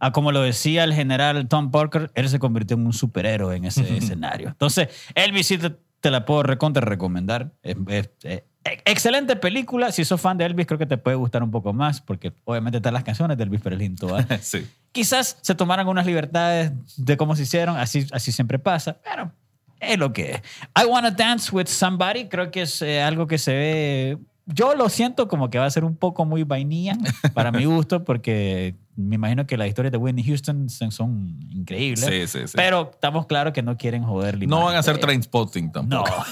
Ah, 0.00 0.12
como 0.12 0.30
lo 0.30 0.42
decía 0.42 0.84
el 0.84 0.94
general 0.94 1.48
Tom 1.48 1.70
Parker, 1.72 2.10
él 2.14 2.28
se 2.28 2.38
convirtió 2.38 2.76
en 2.76 2.86
un 2.86 2.92
superhéroe 2.92 3.56
en 3.56 3.64
ese 3.64 3.82
escenario. 3.96 4.48
Entonces, 4.48 4.88
Elvis 5.14 5.46
sí 5.48 5.58
te, 5.58 5.74
te 6.00 6.10
la 6.10 6.24
puedo 6.24 6.42
recontra 6.44 6.84
recomendar. 6.84 7.50
Es- 7.62 7.76
es- 7.88 8.10
eh, 8.24 8.44
excelente 8.84 9.34
película. 9.36 9.90
Si 9.92 10.04
sos 10.04 10.20
fan 10.20 10.36
de 10.36 10.44
Elvis, 10.44 10.66
creo 10.66 10.78
que 10.78 10.86
te 10.86 10.98
puede 10.98 11.16
gustar 11.16 11.42
un 11.42 11.50
poco 11.50 11.72
más, 11.72 12.00
porque 12.02 12.32
obviamente 12.44 12.76
están 12.76 12.92
las 12.94 13.02
canciones 13.02 13.36
de 13.38 13.44
Elvis 13.44 13.60
Presley 13.62 13.86
en 13.86 13.96
todas. 13.96 14.26
sí. 14.42 14.66
Quizás 14.92 15.38
se 15.40 15.54
tomaran 15.54 15.88
unas 15.88 16.06
libertades 16.06 16.72
de 16.96 17.16
cómo 17.16 17.34
se 17.34 17.42
hicieron, 17.44 17.76
así, 17.78 18.06
así 18.12 18.30
siempre 18.30 18.58
pasa, 18.58 18.98
pero 19.02 19.32
es 19.80 19.98
lo 19.98 20.12
que 20.12 20.32
es. 20.32 20.42
I 20.80 20.86
Wanna 20.86 21.10
Dance 21.10 21.54
with 21.54 21.66
Somebody, 21.66 22.28
creo 22.28 22.50
que 22.50 22.62
es 22.62 22.82
eh, 22.82 23.02
algo 23.02 23.26
que 23.26 23.38
se 23.38 23.52
ve. 23.52 24.18
Yo 24.46 24.74
lo 24.74 24.88
siento 24.88 25.28
como 25.28 25.50
que 25.50 25.58
va 25.58 25.66
a 25.66 25.70
ser 25.70 25.84
un 25.84 25.96
poco 25.96 26.24
muy 26.24 26.42
vainilla 26.42 26.96
para 27.34 27.52
mi 27.52 27.66
gusto, 27.66 28.04
porque 28.04 28.74
me 28.96 29.16
imagino 29.16 29.46
que 29.46 29.56
las 29.58 29.68
historias 29.68 29.92
de 29.92 29.98
Whitney 29.98 30.24
Houston 30.24 30.68
son, 30.70 31.38
increíbles. 31.50 32.04
Sí, 32.04 32.26
sí, 32.26 32.46
sí. 32.46 32.52
Pero 32.56 32.90
estamos 32.92 33.26
claros 33.26 33.52
que 33.52 33.62
no 33.62 33.76
quieren 33.76 34.02
joder 34.04 34.46
No 34.48 34.64
van 34.64 34.74
a 34.74 34.78
hacer 34.78 34.98
trainspotting 34.98 35.70
tampoco. 35.70 36.10
no. 36.10 36.24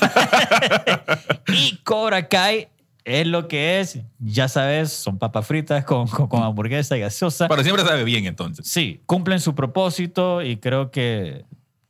y 1.54 1.76
Cobra 1.84 2.26
Kai 2.26 2.68
es 3.04 3.26
lo 3.26 3.46
que 3.46 3.78
es, 3.78 4.00
ya 4.18 4.48
sabes, 4.48 4.92
son 4.92 5.18
papas 5.18 5.46
fritas 5.46 5.84
con, 5.84 6.08
con, 6.08 6.26
con 6.26 6.42
hamburguesa 6.42 6.96
y 6.96 7.00
gaseosa. 7.00 7.46
Pero 7.46 7.62
siempre 7.62 7.84
sabe 7.84 8.02
bien 8.02 8.24
entonces. 8.26 8.66
Sí, 8.66 9.00
cumplen 9.06 9.38
su 9.38 9.54
propósito 9.54 10.42
y 10.42 10.56
creo 10.56 10.90
que 10.90 11.44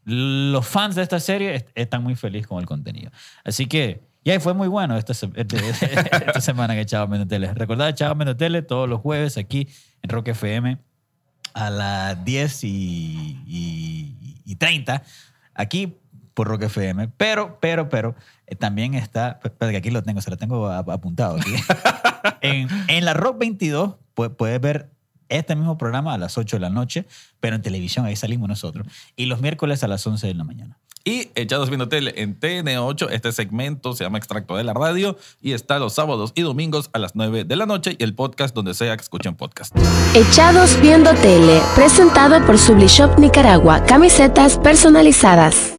los 0.06 0.66
fans 0.66 0.94
de 0.94 1.02
esta 1.02 1.20
serie 1.20 1.54
est- 1.56 1.68
están 1.74 2.02
muy 2.02 2.14
felices 2.14 2.46
con 2.46 2.58
el 2.60 2.66
contenido. 2.66 3.10
Así 3.44 3.66
que, 3.66 4.00
ya 4.24 4.40
fue 4.40 4.54
muy 4.54 4.68
bueno 4.68 4.96
esta, 4.96 5.12
se- 5.14 5.30
este- 5.34 5.58
esta 6.26 6.40
semana 6.40 6.74
que 6.74 6.86
Chavo 6.86 7.08
Menos 7.08 7.28
Tele. 7.28 7.52
Recordad 7.52 7.94
Chavo 7.94 8.14
Menos 8.14 8.36
Tele 8.36 8.62
todos 8.62 8.88
los 8.88 9.00
jueves 9.00 9.36
aquí 9.36 9.68
en 10.02 10.10
Rock 10.10 10.28
FM 10.28 10.78
a 11.54 11.70
las 11.70 12.24
10 12.24 12.64
y, 12.64 12.68
y, 13.46 14.40
y 14.44 14.56
30 14.56 15.02
aquí 15.54 15.96
por 16.34 16.48
Rock 16.48 16.62
FM. 16.64 17.08
Pero, 17.16 17.58
pero, 17.60 17.88
pero, 17.88 18.14
eh, 18.46 18.54
también 18.54 18.94
está, 18.94 19.40
espera 19.42 19.70
que 19.72 19.78
aquí 19.78 19.90
lo 19.90 20.02
tengo, 20.02 20.20
se 20.20 20.30
lo 20.30 20.36
tengo 20.36 20.68
ap- 20.68 20.90
apuntado 20.90 21.36
aquí. 21.36 21.52
en, 22.42 22.68
en 22.88 23.04
la 23.04 23.14
Rock 23.14 23.38
22 23.38 23.94
pu- 24.14 24.36
puedes 24.36 24.60
ver 24.60 24.90
este 25.28 25.56
mismo 25.56 25.78
programa 25.78 26.14
a 26.14 26.18
las 26.18 26.38
8 26.38 26.56
de 26.56 26.60
la 26.60 26.70
noche, 26.70 27.06
pero 27.40 27.56
en 27.56 27.62
televisión 27.62 28.06
ahí 28.06 28.16
salimos 28.16 28.48
nosotros. 28.48 28.86
Y 29.16 29.26
los 29.26 29.40
miércoles 29.40 29.82
a 29.84 29.88
las 29.88 30.06
11 30.06 30.26
de 30.26 30.34
la 30.34 30.44
mañana. 30.44 30.78
Y 31.06 31.30
Echados 31.36 31.68
Viendo 31.68 31.88
Tele 31.88 32.14
en 32.16 32.40
TN8, 32.40 33.10
este 33.12 33.30
segmento 33.30 33.92
se 33.92 34.02
llama 34.02 34.18
Extracto 34.18 34.56
de 34.56 34.64
la 34.64 34.74
Radio 34.74 35.16
y 35.40 35.52
está 35.52 35.78
los 35.78 35.92
sábados 35.94 36.32
y 36.34 36.42
domingos 36.42 36.90
a 36.92 36.98
las 36.98 37.14
9 37.14 37.44
de 37.44 37.54
la 37.54 37.64
noche 37.64 37.94
y 37.96 38.02
el 38.02 38.12
podcast 38.12 38.52
donde 38.56 38.74
sea 38.74 38.96
que 38.96 39.02
escuchen 39.02 39.36
podcast. 39.36 39.72
Echados 40.14 40.80
Viendo 40.80 41.14
Tele, 41.14 41.62
presentado 41.76 42.44
por 42.44 42.58
Sublishop 42.58 43.20
Nicaragua, 43.20 43.84
camisetas 43.84 44.58
personalizadas. 44.58 45.76